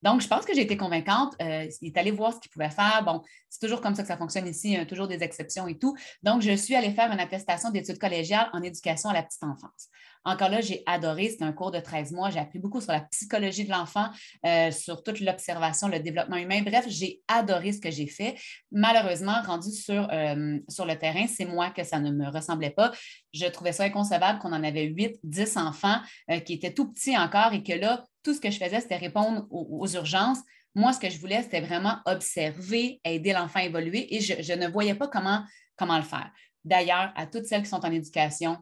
Donc, 0.02 0.20
je 0.20 0.28
pense 0.28 0.44
que 0.44 0.54
j'ai 0.54 0.62
été 0.62 0.76
convaincante. 0.76 1.34
Euh, 1.40 1.66
il 1.80 1.88
est 1.88 1.98
allé 1.98 2.10
voir 2.10 2.32
ce 2.32 2.40
qu'il 2.40 2.50
pouvait 2.50 2.70
faire. 2.70 3.02
Bon, 3.04 3.22
c'est 3.48 3.60
toujours 3.60 3.80
comme 3.80 3.94
ça 3.94 4.02
que 4.02 4.08
ça 4.08 4.16
fonctionne 4.16 4.46
ici, 4.46 4.76
a 4.76 4.86
toujours 4.86 5.08
des 5.08 5.22
exceptions 5.22 5.66
et 5.66 5.78
tout. 5.78 5.96
Donc, 6.22 6.42
je 6.42 6.54
suis 6.56 6.74
allée 6.74 6.92
faire 6.92 7.10
une 7.10 7.20
attestation 7.20 7.70
d'études 7.70 7.98
collégiales 7.98 8.48
en 8.52 8.62
éducation 8.62 9.10
à 9.10 9.14
la 9.14 9.22
petite 9.22 9.42
enfance. 9.42 9.88
Encore 10.26 10.48
là, 10.48 10.60
j'ai 10.60 10.82
adoré. 10.86 11.30
C'était 11.30 11.44
un 11.44 11.52
cours 11.52 11.70
de 11.70 11.78
13 11.78 12.10
mois. 12.10 12.30
J'ai 12.30 12.40
appris 12.40 12.58
beaucoup 12.58 12.80
sur 12.80 12.90
la 12.90 13.00
psychologie 13.00 13.64
de 13.64 13.70
l'enfant, 13.70 14.08
euh, 14.44 14.72
sur 14.72 15.04
toute 15.04 15.20
l'observation, 15.20 15.86
le 15.86 16.00
développement 16.00 16.36
humain. 16.36 16.62
Bref, 16.62 16.84
j'ai 16.88 17.20
adoré 17.28 17.72
ce 17.72 17.80
que 17.80 17.92
j'ai 17.92 18.08
fait. 18.08 18.34
Malheureusement, 18.72 19.40
rendu 19.46 19.70
sur, 19.70 20.08
euh, 20.12 20.58
sur 20.68 20.84
le 20.84 20.98
terrain, 20.98 21.26
c'est 21.28 21.44
moi 21.44 21.70
que 21.70 21.84
ça 21.84 22.00
ne 22.00 22.10
me 22.10 22.28
ressemblait 22.28 22.70
pas. 22.70 22.90
Je 23.32 23.46
trouvais 23.46 23.72
ça 23.72 23.84
inconcevable 23.84 24.40
qu'on 24.40 24.52
en 24.52 24.64
avait 24.64 24.84
8, 24.84 25.20
10 25.22 25.56
enfants 25.58 26.00
qui 26.44 26.54
étaient 26.54 26.72
tout 26.72 26.90
petits 26.90 27.16
encore 27.16 27.52
et 27.52 27.62
que 27.62 27.72
là, 27.72 28.04
tout 28.26 28.34
ce 28.34 28.40
que 28.40 28.50
je 28.50 28.58
faisais, 28.58 28.80
c'était 28.80 28.96
répondre 28.96 29.46
aux, 29.50 29.86
urgences. 29.86 30.40
Moi, 30.74 30.92
ce 30.92 30.98
que 30.98 31.08
je 31.08 31.16
voulais, 31.20 31.42
c'était 31.42 31.60
vraiment 31.60 31.98
observer, 32.06 33.00
aider 33.04 33.32
l'enfant 33.32 33.60
à 33.60 33.62
évoluer 33.62 34.12
et 34.16 34.20
je, 34.20 34.52
ne 34.52 34.66
voyais 34.66 34.96
pas 34.96 35.06
comment, 35.06 35.44
comment 35.76 35.96
le 35.96 36.02
faire. 36.02 36.28
D'ailleurs, 36.64 37.12
à 37.14 37.26
toutes 37.28 37.44
celles 37.44 37.62
qui 37.62 37.68
sont 37.68 37.86
en 37.86 37.92
éducation, 37.92 38.56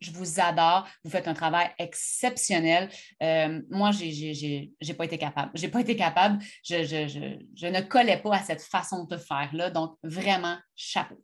je 0.00 0.10
vous 0.12 0.40
adore. 0.40 0.88
Vous 1.04 1.10
faites 1.10 1.28
un 1.28 1.34
travail 1.34 1.70
exceptionnel. 1.78 2.88
Euh, 3.22 3.60
moi, 3.68 3.90
je 3.90 4.04
n'ai 4.06 4.94
pas 4.94 5.04
été 5.04 5.18
capable. 5.18 5.50
Je 5.54 5.66
n'ai 5.66 5.70
pas 5.70 5.82
été 5.82 5.94
capable. 5.94 6.42
Je, 6.64 6.84
je, 6.84 7.66
ne 7.66 7.80
collais 7.82 8.16
pas 8.16 8.36
à 8.36 8.42
cette 8.42 8.62
façon 8.62 9.04
de 9.04 9.18
faire-là. 9.18 9.68
Donc, 9.68 9.98
vraiment, 10.02 10.56
chapeau. 10.74 11.22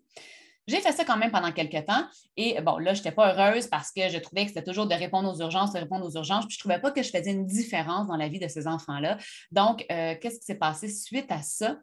J'ai 0.68 0.80
fait 0.80 0.92
ça 0.92 1.04
quand 1.04 1.16
même 1.16 1.32
pendant 1.32 1.50
quelques 1.52 1.84
temps. 1.86 2.06
Et 2.36 2.60
bon, 2.60 2.78
là, 2.78 2.94
je 2.94 3.00
n'étais 3.00 3.12
pas 3.12 3.34
heureuse 3.34 3.66
parce 3.66 3.90
que 3.90 4.08
je 4.08 4.18
trouvais 4.18 4.42
que 4.44 4.48
c'était 4.48 4.62
toujours 4.62 4.86
de 4.86 4.94
répondre 4.94 5.28
aux 5.32 5.40
urgences, 5.40 5.72
de 5.72 5.78
répondre 5.78 6.06
aux 6.06 6.16
urgences. 6.16 6.46
Puis 6.46 6.54
je 6.54 6.58
ne 6.58 6.60
trouvais 6.60 6.80
pas 6.80 6.92
que 6.92 7.02
je 7.02 7.10
faisais 7.10 7.32
une 7.32 7.46
différence 7.46 8.06
dans 8.06 8.16
la 8.16 8.28
vie 8.28 8.38
de 8.38 8.48
ces 8.48 8.66
enfants-là. 8.66 9.18
Donc, 9.50 9.84
euh, 9.90 10.14
qu'est-ce 10.20 10.38
qui 10.38 10.44
s'est 10.44 10.58
passé 10.58 10.88
suite 10.88 11.30
à 11.32 11.42
ça? 11.42 11.78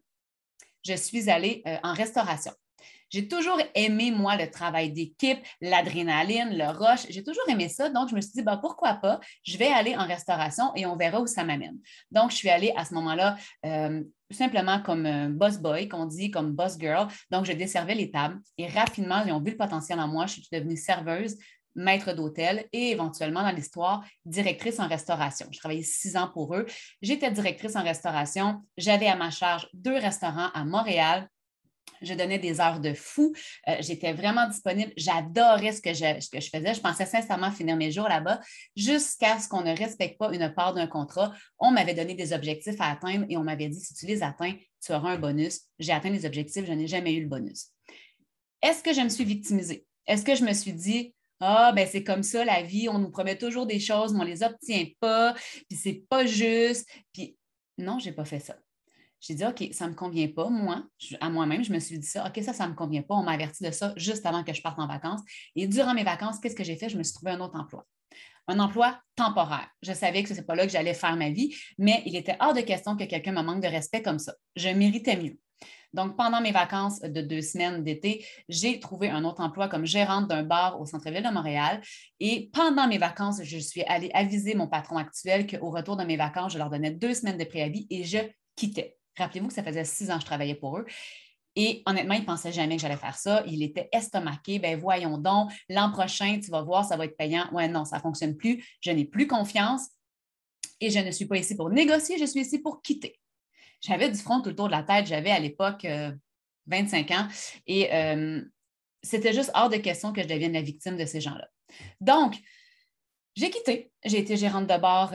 Je 0.86 0.94
suis 0.94 1.30
allée 1.30 1.62
euh, 1.68 1.76
en 1.84 1.94
restauration. 1.94 2.54
J'ai 3.10 3.28
toujours 3.28 3.60
aimé, 3.76 4.12
moi, 4.12 4.36
le 4.36 4.50
travail 4.50 4.92
d'équipe, 4.92 5.40
l'adrénaline, 5.62 6.58
le 6.58 6.70
rush. 6.70 7.08
J'ai 7.10 7.24
toujours 7.24 7.48
aimé 7.50 7.70
ça. 7.70 7.90
Donc, 7.90 8.10
je 8.10 8.16
me 8.16 8.22
suis 8.22 8.32
dit, 8.34 8.44
bah, 8.44 8.58
pourquoi 8.58 8.96
pas? 8.96 9.20
Je 9.44 9.58
vais 9.58 9.68
aller 9.68 9.96
en 9.96 10.06
restauration 10.06 10.72
et 10.76 10.86
on 10.86 10.96
verra 10.96 11.22
où 11.22 11.28
ça 11.28 11.44
m'amène. 11.44 11.78
Donc, 12.12 12.32
je 12.32 12.36
suis 12.36 12.50
allée 12.50 12.74
à 12.76 12.86
ce 12.86 12.94
moment-là 12.94 13.36
euh, 13.66 14.04
simplement 14.32 14.82
comme 14.82 15.34
boss 15.34 15.58
boy, 15.58 15.88
qu'on 15.88 16.06
dit, 16.06 16.32
comme 16.32 16.54
boss 16.54 16.78
girl. 16.80 17.08
Donc, 17.32 17.46
je 17.46 17.54
desservais 17.54 17.96
les 17.96 18.12
tables 18.12 18.40
et 18.58 18.68
rapidement, 18.68 19.24
ils 19.26 19.32
ont 19.32 19.42
vu 19.42 19.52
le 19.52 19.58
potentiel 19.58 20.00
en 20.00 20.08
moi. 20.08 20.28
Je 20.28 20.34
suis 20.34 20.48
devenue 20.52 20.78
serveuse, 20.78 21.36
maître 21.76 22.14
d'hôtel 22.14 22.66
et 22.72 22.92
éventuellement 22.92 23.42
dans 23.42 23.52
l'histoire, 23.52 24.04
directrice 24.26 24.80
en 24.80 24.88
restauration. 24.88 25.48
Je 25.52 25.60
travaillais 25.60 25.84
six 25.84 26.16
ans 26.18 26.30
pour 26.32 26.56
eux. 26.56 26.66
J'étais 27.02 27.32
directrice 27.32 27.76
en 27.76 27.84
restauration. 27.84 28.62
J'avais 28.78 29.08
à 29.08 29.16
ma 29.16 29.32
charge 29.32 29.68
deux 29.74 29.98
restaurants 29.98 30.50
à 30.54 30.66
Montréal, 30.66 31.28
je 32.02 32.14
donnais 32.14 32.40
des 32.40 32.62
heures 32.62 32.80
de 32.80 32.94
fou. 32.94 33.34
Euh, 33.68 33.78
j'étais 33.80 34.14
vraiment 34.14 34.48
disponible. 34.48 34.92
J'adorais 34.98 35.72
ce 35.72 35.82
que, 35.82 35.94
je, 35.94 36.20
ce 36.20 36.30
que 36.30 36.40
je 36.40 36.50
faisais. 36.50 36.74
Je 36.74 36.82
pensais 36.82 37.06
sincèrement 37.06 37.52
finir 37.52 37.76
mes 37.76 37.92
jours 37.92 38.08
là-bas 38.08 38.40
jusqu'à 38.76 39.40
ce 39.40 39.48
qu'on 39.48 39.62
ne 39.62 39.76
respecte 39.76 40.18
pas 40.18 40.34
une 40.34 40.54
part 40.54 40.74
d'un 40.74 40.88
contrat. 40.88 41.34
On 41.60 41.72
m'avait 41.72 41.94
donné 41.94 42.14
des 42.14 42.34
objectifs 42.34 42.80
à 42.80 42.92
atteindre 42.92 43.26
et 43.30 43.38
on 43.38 43.44
m'avait 43.44 43.70
dit 43.70 43.80
si 43.80 43.94
tu 43.94 44.06
les 44.06 44.24
atteins, 44.24 44.54
tu 44.84 44.94
auras 44.94 45.12
un 45.12 45.20
bonus. 45.20 45.62
J'ai 45.80 45.92
atteint 45.92 46.10
les 46.10 46.26
objectifs, 46.26 46.66
je 46.66 46.74
n'ai 46.74 46.88
jamais 46.88 47.14
eu 47.14 47.22
le 47.22 47.28
bonus. 47.28 47.68
Est-ce 48.62 48.84
que 48.84 48.94
je 48.94 49.02
me 49.02 49.10
suis 49.10 49.26
victimisée? 49.26 49.86
Est-ce 50.06 50.24
que 50.24 50.36
je 50.36 50.44
me 50.44 50.54
suis 50.54 50.74
dit, 50.74 51.14
ah, 51.40 51.72
ben 51.74 51.88
c'est 51.88 52.04
comme 52.04 52.24
ça 52.24 52.44
la 52.44 52.62
vie, 52.62 52.90
on 52.90 53.00
nous 53.00 53.12
promet 53.12 53.38
toujours 53.38 53.66
des 53.66 53.80
choses, 53.80 54.14
mais 54.14 54.20
on 54.20 54.24
ne 54.24 54.30
les 54.30 54.44
obtient 54.44 54.86
pas, 55.00 55.34
puis 55.70 55.78
c'est 55.78 56.04
pas 56.10 56.26
juste. 56.26 56.90
Puis 57.14 57.38
non, 57.78 58.00
je 58.00 58.10
n'ai 58.10 58.12
pas 58.12 58.26
fait 58.26 58.40
ça. 58.40 58.58
J'ai 59.22 59.36
dit, 59.36 59.46
OK, 59.46 59.68
ça 59.72 59.86
ne 59.86 59.92
me 59.92 59.96
convient 59.96 60.28
pas, 60.28 60.50
moi, 60.50 60.84
à 61.20 61.30
moi-même, 61.30 61.64
je 61.64 61.74
me 61.74 61.80
suis 61.80 62.00
dit 62.00 62.08
ça, 62.08 62.26
OK, 62.28 62.44
ça, 62.44 62.54
ça 62.54 62.66
ne 62.66 62.72
me 62.72 62.76
convient 62.76 63.02
pas. 63.02 63.16
On 63.16 63.24
m'a 63.24 63.34
averti 63.34 63.64
de 63.64 63.72
ça 63.72 63.94
juste 63.98 64.26
avant 64.26 64.44
que 64.44 64.54
je 64.54 64.62
parte 64.62 64.80
en 64.80 64.88
vacances. 64.88 65.22
Et 65.56 65.68
durant 65.68 65.94
mes 65.94 66.04
vacances, 66.04 66.40
qu'est-ce 66.40 66.56
que 66.56 66.64
j'ai 66.64 66.76
fait? 66.76 66.90
Je 66.90 66.98
me 66.98 67.04
suis 67.04 67.14
trouvé 67.14 67.32
un 67.32 67.42
autre 67.42 67.60
emploi. 67.60 67.86
Un 68.48 68.60
emploi 68.60 69.00
temporaire. 69.16 69.68
Je 69.84 69.94
savais 69.94 70.24
que 70.24 70.30
ce 70.30 70.34
n'était 70.34 70.46
pas 70.46 70.56
là 70.56 70.66
que 70.66 70.72
j'allais 70.72 70.94
faire 70.94 71.16
ma 71.16 71.30
vie, 71.30 71.56
mais 71.78 72.02
il 72.06 72.16
était 72.16 72.36
hors 72.40 72.54
de 72.54 72.62
question 72.62 72.96
que 72.96 73.04
quelqu'un 73.04 73.34
me 73.34 73.44
manque 73.44 73.62
de 73.62 73.68
respect 73.68 74.02
comme 74.02 74.20
ça. 74.20 74.34
Je 74.56 74.70
méritais 74.70 75.18
mieux. 75.18 75.38
Donc, 75.94 76.16
pendant 76.16 76.40
mes 76.40 76.52
vacances 76.52 77.02
de 77.02 77.22
deux 77.22 77.42
semaines 77.42 77.84
d'été, 77.84 78.24
j'ai 78.48 78.80
trouvé 78.80 79.10
un 79.10 79.24
autre 79.24 79.42
emploi 79.42 79.68
comme 79.68 79.86
gérante 79.86 80.28
d'un 80.28 80.44
bar 80.44 80.80
au 80.80 80.86
centre-ville 80.86 81.24
de 81.24 81.34
Montréal. 81.34 81.82
Et 82.20 82.50
pendant 82.54 82.88
mes 82.88 83.00
vacances, 83.00 83.42
je 83.44 83.58
suis 83.58 83.84
allée 83.84 84.12
aviser 84.14 84.54
mon 84.54 84.68
patron 84.68 84.98
actuel 84.98 85.48
qu'au 85.48 85.72
retour 85.72 85.98
de 85.98 86.04
mes 86.04 86.18
vacances, 86.18 86.54
je 86.54 86.60
leur 86.60 86.70
donnais 86.70 86.92
deux 86.92 87.14
semaines 87.14 87.38
de 87.38 87.44
préavis 87.44 87.88
et 87.90 88.04
je 88.04 88.20
quittais. 88.56 88.99
Rappelez-vous 89.20 89.48
que 89.48 89.54
ça 89.54 89.64
faisait 89.64 89.86
six 89.86 90.10
ans 90.10 90.16
que 90.16 90.22
je 90.22 90.26
travaillais 90.26 90.56
pour 90.56 90.78
eux. 90.78 90.86
Et 91.56 91.84
honnêtement, 91.86 92.14
il 92.14 92.22
ne 92.22 92.26
pensait 92.26 92.52
jamais 92.52 92.76
que 92.76 92.82
j'allais 92.82 92.98
faire 92.98 93.18
ça. 93.18 93.44
Il 93.48 93.64
était 93.64 93.90
estomaqué. 93.92 94.60
Ben 94.60 94.80
voyons 94.80 95.18
donc, 95.18 95.52
l'an 95.68 95.92
prochain, 95.92 96.40
tu 96.44 96.52
vas 96.52 96.62
voir, 96.62 96.86
ça 96.86 96.96
va 96.96 97.06
être 97.06 97.18
payant. 97.18 97.52
Ouais, 97.52 97.68
non, 97.68 97.86
ça 97.86 97.98
ne 97.98 98.02
fonctionne 98.02 98.36
plus. 98.36 98.66
Je 98.82 98.92
n'ai 98.92 99.06
plus 99.06 99.28
confiance 99.28 99.90
et 100.80 100.90
je 100.90 101.00
ne 101.00 101.12
suis 101.12 101.26
pas 101.26 101.38
ici 101.38 101.56
pour 101.56 101.70
négocier, 101.70 102.18
je 102.18 102.26
suis 102.26 102.42
ici 102.42 102.60
pour 102.60 102.82
quitter. 102.82 103.20
J'avais 103.82 104.10
du 104.10 104.18
front 104.18 104.42
tout 104.42 104.50
autour 104.50 104.68
de 104.68 104.72
la 104.72 104.84
tête. 104.84 105.08
J'avais 105.08 105.32
à 105.32 105.40
l'époque 105.40 105.86
25 106.68 107.12
euh, 107.12 107.16
ans 107.16 107.28
et 107.68 107.94
euh, 107.94 108.42
c'était 109.02 109.34
juste 109.34 109.52
hors 109.54 109.70
de 109.70 109.78
question 109.78 110.14
que 110.14 110.22
je 110.22 110.28
devienne 110.28 110.54
la 110.54 110.62
victime 110.62 110.98
de 110.98 111.06
ces 111.06 111.22
gens-là. 111.22 111.48
Donc, 112.02 112.38
j'ai 113.36 113.50
quitté. 113.50 113.92
J'ai 114.04 114.20
été 114.20 114.38
gérante 114.38 114.68
de 114.68 114.78
bar 114.78 115.14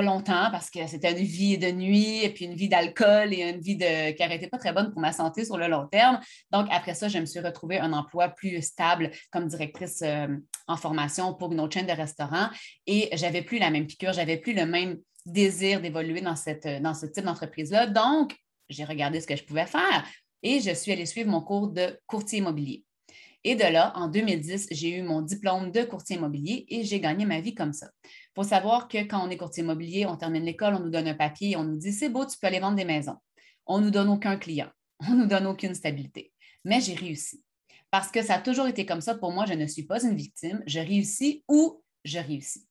longtemps 0.00 0.48
parce 0.50 0.70
que 0.70 0.86
c'était 0.86 1.12
une 1.12 1.26
vie 1.26 1.58
de 1.58 1.70
nuit 1.70 2.24
et 2.24 2.30
puis 2.30 2.46
une 2.46 2.54
vie 2.54 2.68
d'alcool 2.68 3.34
et 3.34 3.50
une 3.50 3.60
vie 3.60 3.76
de, 3.76 4.12
qui 4.12 4.26
n'était 4.26 4.48
pas 4.48 4.58
très 4.58 4.72
bonne 4.72 4.90
pour 4.90 5.00
ma 5.00 5.12
santé 5.12 5.44
sur 5.44 5.58
le 5.58 5.68
long 5.68 5.86
terme. 5.88 6.20
Donc, 6.50 6.68
après 6.70 6.94
ça, 6.94 7.08
je 7.08 7.18
me 7.18 7.26
suis 7.26 7.40
retrouvée 7.40 7.78
un 7.78 7.92
emploi 7.92 8.28
plus 8.28 8.62
stable 8.62 9.10
comme 9.30 9.48
directrice 9.48 10.02
euh, 10.02 10.28
en 10.68 10.76
formation 10.76 11.34
pour 11.34 11.52
une 11.52 11.60
autre 11.60 11.74
chaîne 11.74 11.86
de 11.86 11.92
restaurants 11.92 12.48
et 12.86 13.10
j'avais 13.12 13.42
plus 13.42 13.58
la 13.58 13.70
même 13.70 13.86
piqûre, 13.86 14.12
j'avais 14.12 14.38
plus 14.38 14.54
le 14.54 14.64
même 14.64 14.98
désir 15.26 15.80
d'évoluer 15.80 16.22
cette, 16.36 16.66
dans 16.82 16.94
ce 16.94 17.06
type 17.06 17.24
d'entreprise-là. 17.24 17.86
Donc, 17.88 18.36
j'ai 18.68 18.84
regardé 18.84 19.20
ce 19.20 19.26
que 19.26 19.36
je 19.36 19.44
pouvais 19.44 19.66
faire 19.66 20.06
et 20.42 20.60
je 20.60 20.72
suis 20.74 20.92
allée 20.92 21.06
suivre 21.06 21.30
mon 21.30 21.40
cours 21.40 21.68
de 21.68 21.98
courtier 22.06 22.38
immobilier. 22.38 22.84
Et 23.44 23.56
de 23.56 23.64
là, 23.64 23.92
en 23.96 24.08
2010, 24.08 24.68
j'ai 24.70 24.98
eu 24.98 25.02
mon 25.02 25.20
diplôme 25.20 25.72
de 25.72 25.82
courtier 25.82 26.16
immobilier 26.16 26.64
et 26.68 26.84
j'ai 26.84 27.00
gagné 27.00 27.24
ma 27.26 27.40
vie 27.40 27.54
comme 27.54 27.72
ça. 27.72 27.90
Faut 28.34 28.42
savoir 28.44 28.88
que 28.88 28.98
quand 28.98 29.26
on 29.26 29.30
est 29.30 29.36
courtier 29.36 29.62
immobilier, 29.62 30.06
on 30.06 30.16
termine 30.16 30.44
l'école, 30.44 30.74
on 30.74 30.80
nous 30.80 30.90
donne 30.90 31.08
un 31.08 31.14
papier, 31.14 31.56
on 31.56 31.64
nous 31.64 31.76
dit 31.76 31.92
c'est 31.92 32.08
beau, 32.08 32.24
tu 32.24 32.38
peux 32.38 32.46
aller 32.46 32.60
vendre 32.60 32.76
des 32.76 32.84
maisons. 32.84 33.16
On 33.66 33.78
ne 33.78 33.84
nous 33.84 33.90
donne 33.90 34.08
aucun 34.08 34.36
client, 34.36 34.70
on 35.00 35.12
ne 35.12 35.22
nous 35.22 35.26
donne 35.26 35.46
aucune 35.46 35.74
stabilité. 35.74 36.32
Mais 36.64 36.80
j'ai 36.80 36.94
réussi. 36.94 37.42
Parce 37.90 38.10
que 38.10 38.22
ça 38.22 38.36
a 38.36 38.38
toujours 38.40 38.66
été 38.66 38.86
comme 38.86 39.02
ça. 39.02 39.14
Pour 39.14 39.32
moi, 39.32 39.44
je 39.44 39.52
ne 39.52 39.66
suis 39.66 39.82
pas 39.82 40.02
une 40.02 40.16
victime. 40.16 40.62
Je 40.66 40.80
réussis 40.80 41.44
ou 41.46 41.82
je 42.04 42.18
réussis. 42.18 42.66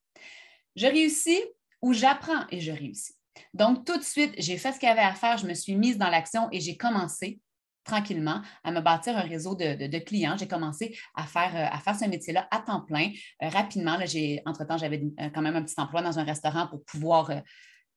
Je 0.74 0.86
réussis 0.86 1.40
ou 1.80 1.92
j'apprends 1.92 2.44
et 2.50 2.60
je 2.60 2.72
réussis. 2.72 3.14
Donc, 3.54 3.84
tout 3.84 3.96
de 3.96 4.02
suite, 4.02 4.34
j'ai 4.38 4.58
fait 4.58 4.72
ce 4.72 4.80
qu'il 4.80 4.88
y 4.88 4.92
avait 4.92 5.00
à 5.00 5.14
faire, 5.14 5.38
je 5.38 5.46
me 5.46 5.54
suis 5.54 5.76
mise 5.76 5.96
dans 5.96 6.08
l'action 6.08 6.48
et 6.50 6.60
j'ai 6.60 6.76
commencé 6.76 7.40
tranquillement 7.84 8.42
à 8.64 8.70
me 8.70 8.80
bâtir 8.80 9.16
un 9.16 9.22
réseau 9.22 9.54
de, 9.54 9.98
clients. 9.98 10.36
J'ai 10.38 10.48
commencé 10.48 10.96
à 11.14 11.24
faire, 11.24 11.54
euh, 11.54 11.74
à 11.74 11.78
faire 11.78 11.96
ce 11.96 12.04
métier-là 12.04 12.46
à 12.50 12.60
temps 12.60 12.80
plein. 12.80 13.10
Euh, 13.42 13.48
rapidement, 13.48 13.98
entre-temps, 14.46 14.78
j'avais 14.78 15.02
euh, 15.20 15.28
quand 15.34 15.42
même 15.42 15.56
un 15.56 15.62
petit 15.62 15.78
emploi 15.78 16.02
dans 16.02 16.18
un 16.18 16.24
restaurant 16.24 16.66
pour 16.68 16.84
pouvoir 16.84 17.30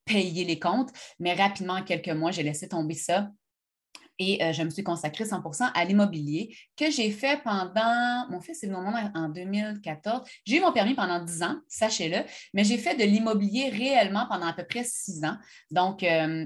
payer 0.05 0.45
les 0.45 0.59
comptes, 0.59 0.91
mais 1.19 1.33
rapidement, 1.33 1.73
en 1.73 1.83
quelques 1.83 2.09
mois, 2.09 2.31
j'ai 2.31 2.43
laissé 2.43 2.67
tomber 2.67 2.93
ça 2.93 3.29
et 4.19 4.53
je 4.53 4.63
me 4.63 4.69
suis 4.69 4.83
consacrée 4.83 5.23
100% 5.25 5.71
à 5.73 5.85
l'immobilier 5.85 6.55
que 6.77 6.89
j'ai 6.91 7.11
fait 7.11 7.41
pendant, 7.43 8.27
mon 8.29 8.41
fils 8.41 8.63
est 8.63 8.67
venu 8.67 8.77
en 9.15 9.29
2014. 9.29 10.21
J'ai 10.45 10.57
eu 10.57 10.61
mon 10.61 10.71
permis 10.71 10.93
pendant 10.93 11.23
10 11.23 11.43
ans, 11.43 11.55
sachez-le, 11.67 12.23
mais 12.53 12.63
j'ai 12.63 12.77
fait 12.77 12.95
de 12.95 13.03
l'immobilier 13.03 13.69
réellement 13.69 14.25
pendant 14.29 14.47
à 14.47 14.53
peu 14.53 14.63
près 14.63 14.83
6 14.83 15.23
ans. 15.25 15.37
Donc, 15.71 16.03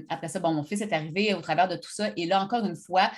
après 0.08 0.28
ça, 0.28 0.40
bon, 0.40 0.52
mon 0.52 0.62
fils 0.64 0.80
est 0.80 0.92
arrivé 0.92 1.34
au 1.34 1.40
travers 1.40 1.68
de 1.68 1.76
tout 1.76 1.90
ça. 1.90 2.10
Et 2.16 2.26
là, 2.26 2.42
encore 2.42 2.64
une 2.64 2.76
fois, 2.76 3.10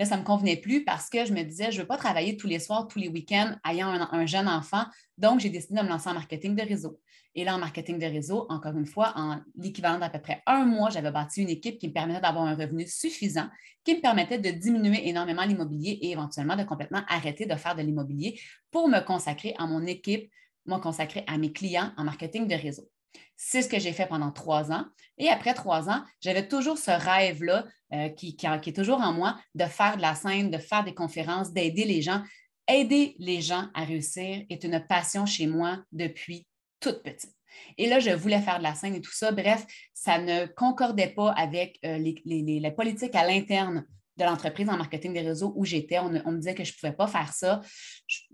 Là, 0.00 0.06
ça 0.06 0.16
ne 0.16 0.22
me 0.22 0.26
convenait 0.26 0.56
plus 0.56 0.82
parce 0.82 1.10
que 1.10 1.26
je 1.26 1.34
me 1.34 1.42
disais, 1.42 1.70
je 1.70 1.76
ne 1.76 1.82
veux 1.82 1.86
pas 1.86 1.98
travailler 1.98 2.34
tous 2.34 2.46
les 2.46 2.58
soirs, 2.58 2.88
tous 2.88 2.98
les 2.98 3.08
week-ends, 3.08 3.54
ayant 3.68 3.88
un, 3.88 4.24
jeune 4.24 4.48
enfant. 4.48 4.86
Donc, 5.18 5.40
j'ai 5.40 5.50
décidé 5.50 5.78
de 5.78 5.84
me 5.84 5.90
lancer 5.90 6.08
en 6.08 6.14
marketing 6.14 6.56
de 6.56 6.62
réseau. 6.62 6.98
Et 7.34 7.44
là, 7.44 7.54
en 7.54 7.58
marketing 7.58 7.98
de 7.98 8.06
réseau, 8.06 8.46
encore 8.48 8.74
une 8.78 8.86
fois, 8.86 9.12
en 9.14 9.42
l'équivalent 9.56 9.98
d'à 9.98 10.08
peu 10.08 10.18
près 10.18 10.42
un 10.46 10.64
mois, 10.64 10.88
j'avais 10.88 11.10
bâti 11.10 11.42
une 11.42 11.50
équipe 11.50 11.78
qui 11.78 11.88
me 11.88 11.92
permettait 11.92 12.22
d'avoir 12.22 12.46
un 12.46 12.54
revenu 12.54 12.86
suffisant, 12.86 13.50
qui 13.84 13.94
me 13.94 14.00
permettait 14.00 14.38
de 14.38 14.48
diminuer 14.48 15.06
énormément 15.06 15.44
l'immobilier 15.44 15.98
et 16.00 16.12
éventuellement 16.12 16.56
de 16.56 16.64
complètement 16.64 17.02
arrêter 17.06 17.44
de 17.44 17.54
faire 17.56 17.76
de 17.76 17.82
l'immobilier 17.82 18.40
pour 18.70 18.88
me 18.88 19.00
consacrer 19.00 19.54
à 19.58 19.66
mon 19.66 19.84
équipe, 19.84 20.30
me 20.64 20.78
consacrer 20.78 21.24
à 21.26 21.36
mes 21.36 21.52
clients 21.52 21.92
en 21.98 22.04
marketing 22.04 22.48
de 22.48 22.54
réseau. 22.54 22.88
C'est 23.36 23.62
ce 23.62 23.68
que 23.68 23.78
j'ai 23.78 23.92
fait 23.92 24.06
pendant 24.06 24.32
trois 24.32 24.70
ans. 24.70 24.84
Et 25.18 25.28
après 25.28 25.54
trois 25.54 25.88
ans, 25.88 26.02
j'avais 26.20 26.46
toujours 26.46 26.78
ce 26.78 26.90
rêve-là 26.90 27.66
euh, 27.92 28.08
qui, 28.10 28.36
est 28.42 28.76
toujours 28.76 29.00
en 29.00 29.12
moi 29.12 29.38
de 29.54 29.64
faire 29.64 29.96
de 29.96 30.02
la 30.02 30.14
scène, 30.14 30.50
de 30.50 30.58
faire 30.58 30.84
des 30.84 30.94
conférences, 30.94 31.52
d'aider 31.52 31.84
les 31.84 32.02
gens. 32.02 32.22
Aider 32.68 33.16
les 33.18 33.40
gens 33.40 33.68
à 33.74 33.84
réussir 33.84 34.44
est 34.48 34.62
une 34.64 34.84
passion 34.86 35.26
chez 35.26 35.46
moi 35.46 35.78
depuis 35.90 36.46
toute 36.78 37.02
petite. 37.02 37.34
Et 37.78 37.88
là, 37.88 37.98
je 37.98 38.10
voulais 38.10 38.40
faire 38.40 38.58
de 38.58 38.62
la 38.62 38.74
scène 38.74 38.94
et 38.94 39.00
tout 39.00 39.12
ça. 39.12 39.32
Bref, 39.32 39.66
ça 39.94 40.18
ne 40.18 40.46
concordait 40.46 41.08
pas 41.08 41.32
avec 41.32 41.78
euh, 41.84 41.98
les, 41.98 42.74
politiques 42.76 43.14
à 43.14 43.26
l'interne 43.26 43.86
de 44.20 44.24
l'entreprise 44.24 44.68
en 44.68 44.76
marketing 44.76 45.14
des 45.14 45.22
réseaux 45.22 45.52
où 45.56 45.64
j'étais. 45.64 45.98
On, 45.98 46.10
me 46.10 46.36
disait 46.36 46.54
que 46.54 46.62
je 46.62 46.72
ne 46.72 46.76
pouvais 46.78 46.92
pas 46.92 47.06
faire 47.06 47.32
ça. 47.32 47.60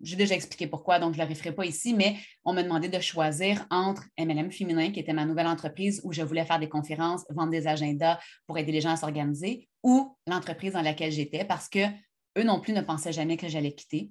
J'ai 0.02 0.16
déjà 0.16 0.34
expliqué 0.34 0.66
pourquoi, 0.66 0.98
donc 0.98 1.14
je 1.14 1.20
ne 1.20 1.24
le 1.24 1.30
referai 1.30 1.52
pas 1.52 1.64
ici, 1.64 1.94
mais 1.94 2.16
on 2.44 2.52
me 2.52 2.62
demandait 2.62 2.88
de 2.88 3.00
choisir 3.00 3.66
entre 3.70 4.04
MLM 4.18 4.50
Féminin, 4.50 4.90
qui 4.90 5.00
était 5.00 5.12
ma 5.12 5.24
nouvelle 5.24 5.46
entreprise 5.46 6.00
où 6.04 6.12
je 6.12 6.22
voulais 6.22 6.44
faire 6.44 6.58
des 6.58 6.68
conférences, 6.68 7.24
vendre 7.30 7.50
des 7.50 7.66
agendas 7.66 8.18
pour 8.46 8.58
aider 8.58 8.72
les 8.72 8.80
gens 8.80 8.90
à 8.90 8.96
s'organiser, 8.96 9.68
ou 9.82 10.16
l'entreprise 10.26 10.72
dans 10.72 10.82
laquelle 10.82 11.12
j'étais 11.12 11.44
parce 11.44 11.68
que 11.68 11.86
eux 12.38 12.42
non 12.42 12.60
plus 12.60 12.72
ne 12.72 12.80
pensaient 12.80 13.12
jamais 13.12 13.36
que 13.36 13.48
j'allais 13.48 13.72
quitter. 13.72 14.10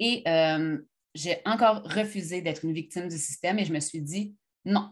Et 0.00 0.22
euh, 0.26 0.78
j'ai 1.14 1.40
encore 1.46 1.82
refusé 1.84 2.42
d'être 2.42 2.64
une 2.64 2.72
victime 2.72 3.08
du 3.08 3.18
système 3.18 3.58
et 3.58 3.64
je 3.64 3.72
me 3.72 3.80
suis 3.80 4.02
dit 4.02 4.34
non. 4.64 4.90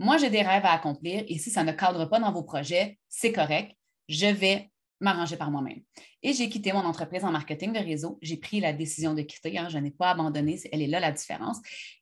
Moi, 0.00 0.16
j'ai 0.16 0.30
des 0.30 0.42
rêves 0.42 0.64
à 0.64 0.72
accomplir 0.72 1.24
et 1.28 1.38
si 1.38 1.50
ça 1.50 1.64
ne 1.64 1.72
cadre 1.72 2.06
pas 2.06 2.20
dans 2.20 2.32
vos 2.32 2.44
projets, 2.44 2.98
c'est 3.08 3.32
correct. 3.32 3.76
Je 4.08 4.26
vais 4.26 4.70
m'arranger 5.00 5.36
par 5.36 5.50
moi-même. 5.50 5.80
Et 6.22 6.32
j'ai 6.32 6.48
quitté 6.48 6.72
mon 6.72 6.84
entreprise 6.84 7.24
en 7.24 7.30
marketing 7.30 7.72
de 7.72 7.78
réseau. 7.78 8.18
J'ai 8.22 8.36
pris 8.36 8.60
la 8.60 8.72
décision 8.72 9.14
de 9.14 9.22
quitter. 9.22 9.56
Hein. 9.58 9.68
je 9.68 9.78
n'ai 9.78 9.90
pas 9.90 10.10
abandonné. 10.10 10.58
Elle 10.72 10.82
est 10.82 10.88
là 10.88 11.00
la 11.00 11.12
différence. 11.12 11.58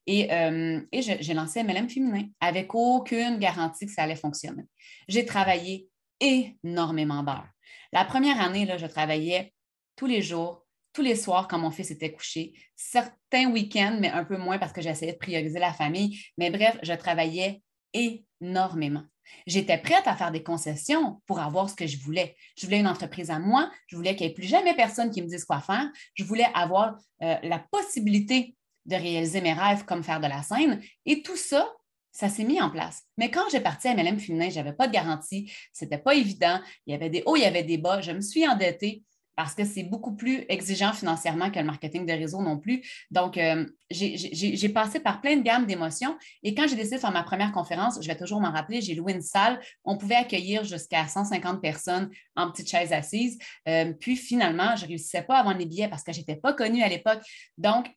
Et, 0.06 0.32
euh, 0.32 0.80
j'ai 0.92 1.34
lancé 1.34 1.62
MLM 1.62 1.88
féminin 1.88 2.26
avec 2.40 2.74
aucune 2.74 3.38
garantie 3.38 3.86
que 3.86 3.92
ça 3.92 4.02
allait 4.02 4.16
fonctionner. 4.16 4.64
J'ai 5.08 5.24
travaillé 5.26 5.88
énormément 6.20 7.22
d'heures. 7.22 7.48
La 7.92 8.04
première 8.04 8.40
année, 8.40 8.64
là, 8.64 8.78
je 8.78 8.86
travaillais 8.86 9.52
tous 9.96 10.06
les 10.06 10.22
jours, 10.22 10.66
tous 10.92 11.02
les 11.02 11.16
soirs 11.16 11.48
quand 11.48 11.58
mon 11.58 11.70
fils 11.70 11.90
était 11.90 12.12
couché, 12.12 12.54
certains 12.74 13.50
week-ends, 13.50 13.98
mais 14.00 14.10
un 14.10 14.24
peu 14.24 14.36
moins 14.36 14.58
parce 14.58 14.72
que 14.72 14.80
j'essayais 14.80 15.12
de 15.12 15.18
prioriser 15.18 15.58
la 15.58 15.72
famille. 15.72 16.18
Mais 16.38 16.50
bref, 16.50 16.78
je 16.82 16.94
travaillais 16.94 17.62
énormément. 17.92 19.04
J'étais 19.46 19.78
prête 19.78 20.06
à 20.06 20.16
faire 20.16 20.30
des 20.30 20.42
concessions 20.42 21.20
pour 21.26 21.40
avoir 21.40 21.68
ce 21.70 21.74
que 21.74 21.86
je 21.86 21.98
voulais. 21.98 22.36
Je 22.56 22.66
voulais 22.66 22.80
une 22.80 22.86
entreprise 22.86 23.30
à 23.30 23.38
moi, 23.38 23.70
je 23.86 23.96
voulais 23.96 24.16
qu'il 24.16 24.26
n'y 24.26 24.32
ait 24.32 24.34
plus 24.34 24.46
jamais 24.46 24.74
personne 24.74 25.10
qui 25.10 25.22
me 25.22 25.28
dise 25.28 25.44
quoi 25.44 25.60
faire, 25.60 25.88
je 26.14 26.24
voulais 26.24 26.46
avoir 26.54 26.96
euh, 27.22 27.36
la 27.42 27.58
possibilité 27.70 28.56
de 28.86 28.96
réaliser 28.96 29.40
mes 29.40 29.52
rêves 29.52 29.84
comme 29.84 30.02
faire 30.02 30.20
de 30.20 30.26
la 30.26 30.42
scène. 30.42 30.80
Et 31.04 31.22
tout 31.22 31.36
ça, 31.36 31.68
ça 32.12 32.28
s'est 32.28 32.44
mis 32.44 32.60
en 32.60 32.70
place. 32.70 33.02
Mais 33.18 33.30
quand 33.30 33.44
j'ai 33.50 33.60
parti 33.60 33.88
à 33.88 33.94
MLM 33.94 34.18
Féminin, 34.18 34.48
je 34.48 34.56
n'avais 34.56 34.72
pas 34.72 34.86
de 34.86 34.92
garantie, 34.92 35.52
ce 35.72 35.84
n'était 35.84 35.98
pas 35.98 36.14
évident, 36.14 36.60
il 36.86 36.92
y 36.92 36.94
avait 36.94 37.10
des 37.10 37.22
hauts, 37.26 37.36
il 37.36 37.42
y 37.42 37.46
avait 37.46 37.62
des 37.62 37.78
bas, 37.78 38.00
je 38.00 38.12
me 38.12 38.20
suis 38.22 38.46
endettée 38.48 39.02
parce 39.36 39.54
que 39.54 39.64
c'est 39.64 39.82
beaucoup 39.82 40.16
plus 40.16 40.44
exigeant 40.48 40.92
financièrement 40.92 41.50
que 41.50 41.58
le 41.58 41.64
marketing 41.64 42.06
de 42.06 42.12
réseau 42.12 42.42
non 42.42 42.58
plus. 42.58 42.82
Donc, 43.10 43.36
euh, 43.36 43.66
j'ai 43.90 44.68
passé 44.70 44.98
par 44.98 45.20
plein 45.20 45.36
de 45.36 45.42
gammes 45.42 45.66
d'émotions. 45.66 46.16
Et 46.42 46.54
quand 46.54 46.66
j'ai 46.66 46.74
décidé 46.74 46.96
de 46.96 47.00
faire 47.00 47.12
ma 47.12 47.22
première 47.22 47.52
conférence, 47.52 47.98
je 48.00 48.06
vais 48.06 48.16
toujours 48.16 48.40
m'en 48.40 48.50
rappeler, 48.50 48.80
j'ai 48.80 48.94
loué 48.94 49.12
une 49.12 49.22
salle. 49.22 49.60
On 49.84 49.98
pouvait 49.98 50.16
accueillir 50.16 50.64
jusqu'à 50.64 51.06
150 51.06 51.60
personnes 51.60 52.10
en 52.34 52.50
petite 52.50 52.70
chaise 52.70 52.92
assise. 52.92 53.38
Euh, 53.68 53.92
puis 53.92 54.16
finalement, 54.16 54.74
je 54.74 54.84
ne 54.84 54.88
réussissais 54.88 55.22
pas 55.22 55.38
à 55.38 55.42
vendre 55.42 55.58
les 55.58 55.66
billets 55.66 55.88
parce 55.88 56.02
que 56.02 56.12
je 56.12 56.18
n'étais 56.18 56.36
pas 56.36 56.54
connue 56.54 56.82
à 56.82 56.88
l'époque. 56.88 57.20
Donc, 57.58 57.90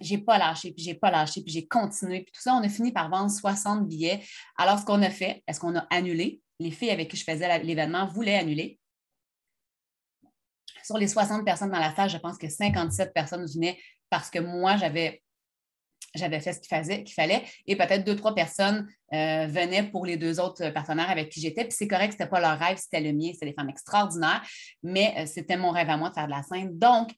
j'ai 0.00 0.18
pas 0.18 0.38
lâché, 0.38 0.72
puis 0.72 0.84
j'ai 0.84 0.94
pas 0.94 1.10
lâché, 1.10 1.42
puis 1.42 1.52
j'ai 1.52 1.66
continué. 1.66 2.20
Puis 2.20 2.32
tout 2.32 2.42
ça, 2.42 2.54
on 2.54 2.62
a 2.62 2.68
fini 2.68 2.92
par 2.92 3.08
vendre 3.10 3.30
60 3.30 3.88
billets. 3.88 4.20
Alors, 4.56 4.78
ce 4.78 4.84
qu'on 4.84 5.02
a 5.02 5.10
fait, 5.10 5.42
est-ce 5.46 5.58
qu'on 5.58 5.76
a 5.76 5.86
annulé? 5.90 6.40
Les 6.60 6.70
filles 6.70 6.90
avec 6.90 7.10
qui 7.10 7.16
je 7.16 7.24
faisais 7.24 7.62
l'événement 7.62 8.06
voulaient 8.06 8.36
annuler. 8.36 8.79
Sur 10.90 10.98
les 10.98 11.06
60 11.06 11.44
personnes 11.44 11.70
dans 11.70 11.78
la 11.78 11.94
salle, 11.94 12.10
je 12.10 12.16
pense 12.16 12.36
que 12.36 12.48
57 12.48 13.14
personnes 13.14 13.46
venaient 13.46 13.78
parce 14.08 14.28
que 14.28 14.40
moi, 14.40 14.76
j'avais 14.76 15.22
j'avais 16.16 16.40
fait 16.40 16.52
ce 16.52 16.58
qu'il 16.58 17.14
fallait 17.14 17.44
et 17.68 17.76
peut-être 17.76 18.04
deux, 18.04 18.16
trois 18.16 18.34
personnes 18.34 18.88
euh, 19.12 19.46
venaient 19.46 19.84
pour 19.84 20.04
les 20.04 20.16
deux 20.16 20.40
autres 20.40 20.70
partenaires 20.70 21.08
avec 21.08 21.28
qui 21.28 21.40
j'étais. 21.40 21.62
Puis 21.62 21.74
c'est 21.78 21.86
correct, 21.86 22.14
ce 22.14 22.18
n'était 22.18 22.28
pas 22.28 22.40
leur 22.40 22.58
rêve, 22.58 22.76
c'était 22.76 23.00
le 23.00 23.12
mien, 23.12 23.30
c'était 23.32 23.46
des 23.46 23.52
femmes 23.52 23.68
extraordinaires, 23.68 24.42
mais 24.82 25.14
euh, 25.16 25.26
c'était 25.26 25.56
mon 25.56 25.70
rêve 25.70 25.90
à 25.90 25.96
moi 25.96 26.08
de 26.08 26.14
faire 26.14 26.26
de 26.26 26.32
la 26.32 26.42
scène. 26.42 26.76
Donc, 26.76 27.12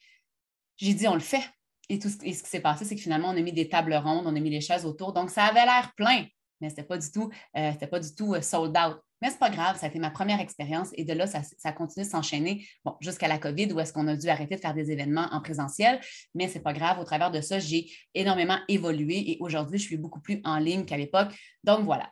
j'ai 0.77 0.93
dit, 0.93 1.09
on 1.09 1.15
le 1.15 1.21
fait. 1.21 1.49
Et 1.89 1.99
tout 1.99 2.11
ce, 2.11 2.19
qui 2.19 2.35
s'est 2.35 2.61
passé, 2.61 2.85
c'est 2.85 2.95
que 2.95 3.01
finalement, 3.01 3.31
on 3.31 3.37
a 3.39 3.41
mis 3.41 3.55
des 3.55 3.71
tables 3.71 3.95
rondes, 3.95 4.27
on 4.27 4.37
a 4.37 4.41
mis 4.41 4.51
les 4.51 4.61
chaises 4.61 4.85
autour. 4.85 5.15
Donc, 5.15 5.31
ça 5.31 5.45
avait 5.45 5.65
l'air 5.65 5.95
plein, 5.97 6.27
mais 6.63 6.71
ce 6.71 6.77
n'était 6.77 6.87
pas 6.87 6.97
du 6.97 7.11
tout, 7.11 7.31
euh, 7.57 7.73
pas 7.73 8.01
du 8.01 8.15
tout 8.15 8.35
sold 8.41 8.77
out. 8.77 8.97
Mais 9.21 9.29
ce 9.29 9.35
n'est 9.35 9.39
pas 9.39 9.51
grave, 9.51 9.79
ça 9.79 9.87
a 9.87 9.89
été 9.89 9.99
ma 9.99 10.11
première 10.11 10.41
expérience 10.41 10.89
et 10.95 11.05
de 11.05 11.13
là, 11.13 11.27
ça, 11.27 11.43
ça 11.43 11.73
continue 11.73 12.05
de 12.05 12.11
s'enchaîner 12.11 12.67
bon, 12.85 12.97
jusqu'à 13.01 13.29
la 13.29 13.39
COVID 13.39 13.73
où 13.73 13.81
est-ce 13.81 13.93
qu'on 13.93 14.09
a 14.09 14.17
dû 14.17 14.29
arrêter 14.29 14.57
de 14.57 14.61
faire 14.61 14.75
des 14.75 14.91
événements 14.91 15.29
en 15.31 15.41
présentiel. 15.41 16.01
Mais 16.35 16.49
ce 16.49 16.55
n'est 16.55 16.63
pas 16.63 16.73
grave, 16.73 16.99
au 16.99 17.05
travers 17.05 17.31
de 17.31 17.41
ça, 17.41 17.59
j'ai 17.59 17.91
énormément 18.15 18.59
évolué 18.69 19.33
et 19.33 19.37
aujourd'hui, 19.41 19.79
je 19.79 19.85
suis 19.85 19.97
beaucoup 19.97 20.21
plus 20.21 20.41
en 20.45 20.59
ligne 20.59 20.85
qu'à 20.85 20.97
l'époque. 20.97 21.33
Donc 21.63 21.85
voilà. 21.85 22.11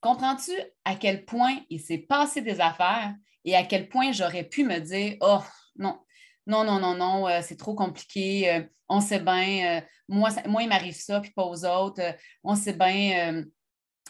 Comprends-tu 0.00 0.52
à 0.84 0.94
quel 0.94 1.24
point 1.24 1.58
il 1.70 1.80
s'est 1.80 1.98
passé 1.98 2.40
des 2.40 2.60
affaires 2.60 3.14
et 3.44 3.56
à 3.56 3.64
quel 3.64 3.88
point 3.88 4.12
j'aurais 4.12 4.44
pu 4.44 4.64
me 4.64 4.78
dire, 4.78 5.16
oh 5.20 5.40
non, 5.76 6.00
non, 6.46 6.64
non, 6.64 6.80
non, 6.80 6.94
non, 6.94 7.28
euh, 7.28 7.40
c'est 7.42 7.56
trop 7.56 7.74
compliqué, 7.74 8.50
euh, 8.50 8.62
on 8.88 9.00
sait 9.00 9.20
bien, 9.20 9.78
euh, 9.78 9.80
moi, 10.08 10.30
moi, 10.46 10.62
il 10.62 10.68
m'arrive 10.68 10.96
ça, 10.96 11.20
puis 11.20 11.30
pas 11.32 11.44
aux 11.44 11.64
autres, 11.64 12.00
on 12.42 12.54
sait 12.54 12.72
bien 12.72 13.44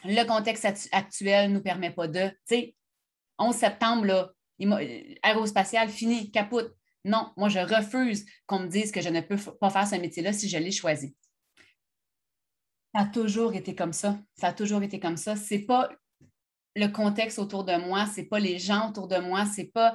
le 0.04 0.24
contexte 0.24 0.88
actuel 0.92 1.50
ne 1.50 1.56
nous 1.56 1.62
permet 1.62 1.90
pas 1.90 2.08
de. 2.08 2.28
Tu 2.28 2.37
sais, 2.46 2.74
11 3.38 3.54
septembre, 3.54 4.04
là, 4.04 4.30
aérospatial, 5.22 5.88
fini, 5.88 6.30
capote. 6.30 6.74
Non, 7.04 7.32
moi, 7.37 7.48
je 7.48 7.61
refuse 7.61 8.26
qu'on 8.46 8.61
me 8.61 8.68
dise 8.68 8.90
que 8.90 9.00
je 9.00 9.08
ne 9.08 9.20
peux 9.20 9.37
pas 9.37 9.70
faire 9.70 9.87
ce 9.87 9.94
métier-là 9.94 10.32
si 10.32 10.48
je 10.48 10.58
l'ai 10.58 10.72
choisi. 10.72 11.14
Ça 12.94 13.02
a 13.02 13.06
toujours 13.06 13.54
été 13.54 13.74
comme 13.74 13.92
ça. 13.92 14.18
Ça 14.34 14.48
a 14.48 14.52
toujours 14.52 14.82
été 14.82 14.98
comme 14.98 15.16
ça. 15.16 15.37
Ce 15.37 15.54
n'est 15.54 15.62
pas 15.62 15.88
le 16.74 16.88
contexte 16.88 17.38
autour 17.38 17.64
de 17.64 17.76
moi, 17.76 18.06
ce 18.06 18.20
n'est 18.20 18.26
pas 18.26 18.38
les 18.38 18.58
gens 18.58 18.90
autour 18.90 19.08
de 19.08 19.18
moi, 19.18 19.46
c'est 19.46 19.72
pas. 19.72 19.94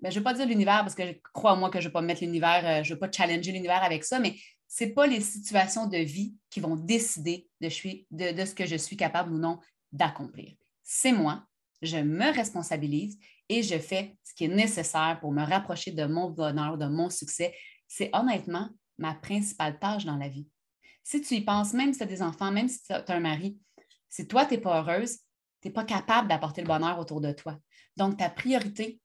Ben, 0.00 0.10
je 0.10 0.16
ne 0.16 0.20
veux 0.20 0.24
pas 0.24 0.34
dire 0.34 0.46
l'univers 0.46 0.80
parce 0.80 0.94
que 0.94 1.06
je 1.06 1.12
crois 1.32 1.56
moi 1.56 1.70
que 1.70 1.80
je 1.80 1.86
ne 1.86 1.88
vais 1.88 1.92
pas 1.92 2.02
mettre 2.02 2.20
l'univers, 2.22 2.62
euh, 2.66 2.82
je 2.82 2.90
ne 2.90 2.94
veux 2.94 2.98
pas 2.98 3.10
challenger 3.10 3.52
l'univers 3.52 3.82
avec 3.82 4.04
ça, 4.04 4.18
mais 4.18 4.34
ce 4.68 4.84
n'est 4.84 4.90
pas 4.90 5.06
les 5.06 5.20
situations 5.20 5.86
de 5.86 5.98
vie 5.98 6.34
qui 6.50 6.60
vont 6.60 6.76
décider 6.76 7.48
de, 7.60 7.68
ce 7.68 8.54
que 8.54 8.66
je 8.66 8.76
suis 8.76 8.96
capable 8.96 9.32
ou 9.32 9.38
non 9.38 9.60
d'accomplir. 9.92 10.54
C'est 10.82 11.12
moi, 11.12 11.44
je 11.82 11.98
me 11.98 12.32
responsabilise 12.34 13.18
et 13.48 13.62
je 13.62 13.78
fais 13.78 14.16
ce 14.24 14.34
qui 14.34 14.44
est 14.44 14.48
nécessaire 14.48 15.18
pour 15.20 15.32
me 15.32 15.44
rapprocher 15.44 15.92
de 15.92 16.04
mon 16.04 16.30
bonheur, 16.30 16.78
de 16.78 16.86
mon 16.86 17.10
succès. 17.10 17.54
C'est 17.86 18.10
honnêtement 18.12 18.68
ma 18.98 19.14
principale 19.14 19.78
tâche 19.78 20.04
dans 20.04 20.16
la 20.16 20.28
vie. 20.28 20.48
Si 21.04 21.20
tu 21.20 21.34
y 21.34 21.40
penses, 21.40 21.72
même 21.72 21.92
si 21.92 21.98
tu 21.98 22.04
as 22.04 22.06
des 22.06 22.22
enfants, 22.22 22.50
même 22.50 22.68
si 22.68 22.82
tu 22.82 22.92
as 22.92 23.04
un 23.08 23.20
mari, 23.20 23.58
si 24.08 24.26
toi, 24.26 24.44
tu 24.46 24.54
n'es 24.54 24.60
pas 24.60 24.80
heureuse, 24.80 25.18
tu 25.60 25.68
n'es 25.68 25.72
pas 25.72 25.84
capable 25.84 26.28
d'apporter 26.28 26.62
le 26.62 26.66
bonheur 26.66 26.98
autour 26.98 27.20
de 27.20 27.32
toi. 27.32 27.58
Donc, 27.96 28.16
ta 28.16 28.28
priorité, 28.28 29.00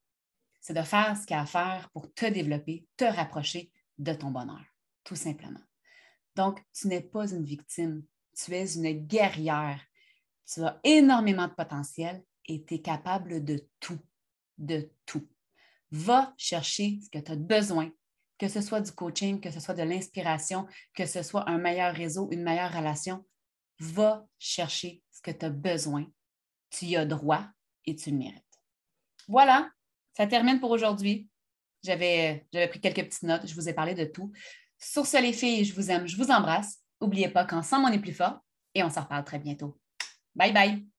c'est 0.62 0.74
de 0.74 0.82
faire 0.82 1.18
ce 1.18 1.26
qu'il 1.26 1.36
y 1.36 1.40
a 1.40 1.42
à 1.42 1.46
faire 1.46 1.90
pour 1.94 2.14
te 2.14 2.26
développer, 2.26 2.86
te 2.98 3.04
rapprocher 3.04 3.72
de 3.98 4.14
ton 4.14 4.32
bonheur, 4.32 4.64
tout 5.12 5.18
simplement. 5.18 5.60
Donc, 6.38 6.64
tu 6.74 6.88
n'es 6.88 7.02
pas 7.02 7.34
une 7.34 7.44
victime, 7.44 8.06
tu 8.34 8.54
es 8.54 8.76
une 8.76 8.94
guerrière. 9.06 9.82
Tu 10.46 10.64
as 10.64 10.80
énormément 10.86 11.50
de 11.50 11.54
potentiel 11.54 12.24
et 12.46 12.64
tu 12.64 12.76
es 12.76 12.82
capable 12.82 13.44
de 13.44 13.68
tout, 13.82 14.00
de 14.58 14.90
tout. 15.06 15.28
Va 15.92 16.34
chercher 16.38 17.02
ce 17.04 17.10
que 17.10 17.20
tu 17.20 17.30
as 17.30 17.36
besoin, 17.36 17.92
que 18.38 18.48
ce 18.48 18.62
soit 18.62 18.80
du 18.80 18.94
coaching, 18.94 19.42
que 19.42 19.52
ce 19.52 19.60
soit 19.60 19.74
de 19.74 19.84
l'inspiration, 19.84 20.66
que 20.94 21.06
ce 21.06 21.24
soit 21.24 21.50
un 21.50 21.58
meilleur 21.58 21.94
réseau, 21.94 22.30
une 22.32 22.44
meilleure 22.44 22.72
relation. 22.72 23.26
Va 23.80 24.26
chercher 24.40 25.04
ce 25.12 25.22
que 25.22 25.32
tu 25.32 25.46
as 25.46 25.50
besoin. 25.50 26.06
Tu 26.70 26.86
y 26.86 26.96
as 26.96 27.06
droit 27.06 27.44
et 27.84 27.98
tu 27.98 28.12
le 28.12 28.18
mérites. 28.18 28.62
Voilà, 29.28 29.70
ça 30.14 30.26
termine 30.26 30.62
pour 30.62 30.72
aujourd'hui. 30.72 31.28
J'avais 31.84 32.48
pris 32.70 32.80
quelques 32.80 33.04
petites 33.04 33.24
notes, 33.24 33.48
je 33.48 33.56
vous 33.56 33.68
ai 33.68 33.74
parlé 33.74 33.94
de 33.94 34.06
tout. 34.06 34.32
Sur 34.82 35.06
ce, 35.06 35.22
les 35.22 35.34
filles, 35.34 35.64
je 35.64 35.76
vous 35.76 35.92
aime, 35.92 36.08
je 36.08 36.18
vous 36.18 36.32
embrasse. 36.32 36.80
N'oubliez 37.00 37.30
pas 37.30 37.46
qu'ensemble, 37.46 37.86
on 37.88 37.94
est 37.94 38.00
plus 38.00 38.14
fort 38.14 38.40
et 38.74 38.84
on 38.84 38.90
se 38.90 39.00
reparle 39.00 39.24
très 39.24 39.40
bientôt. 39.40 39.80
Bye 40.36 40.54
bye! 40.54 40.91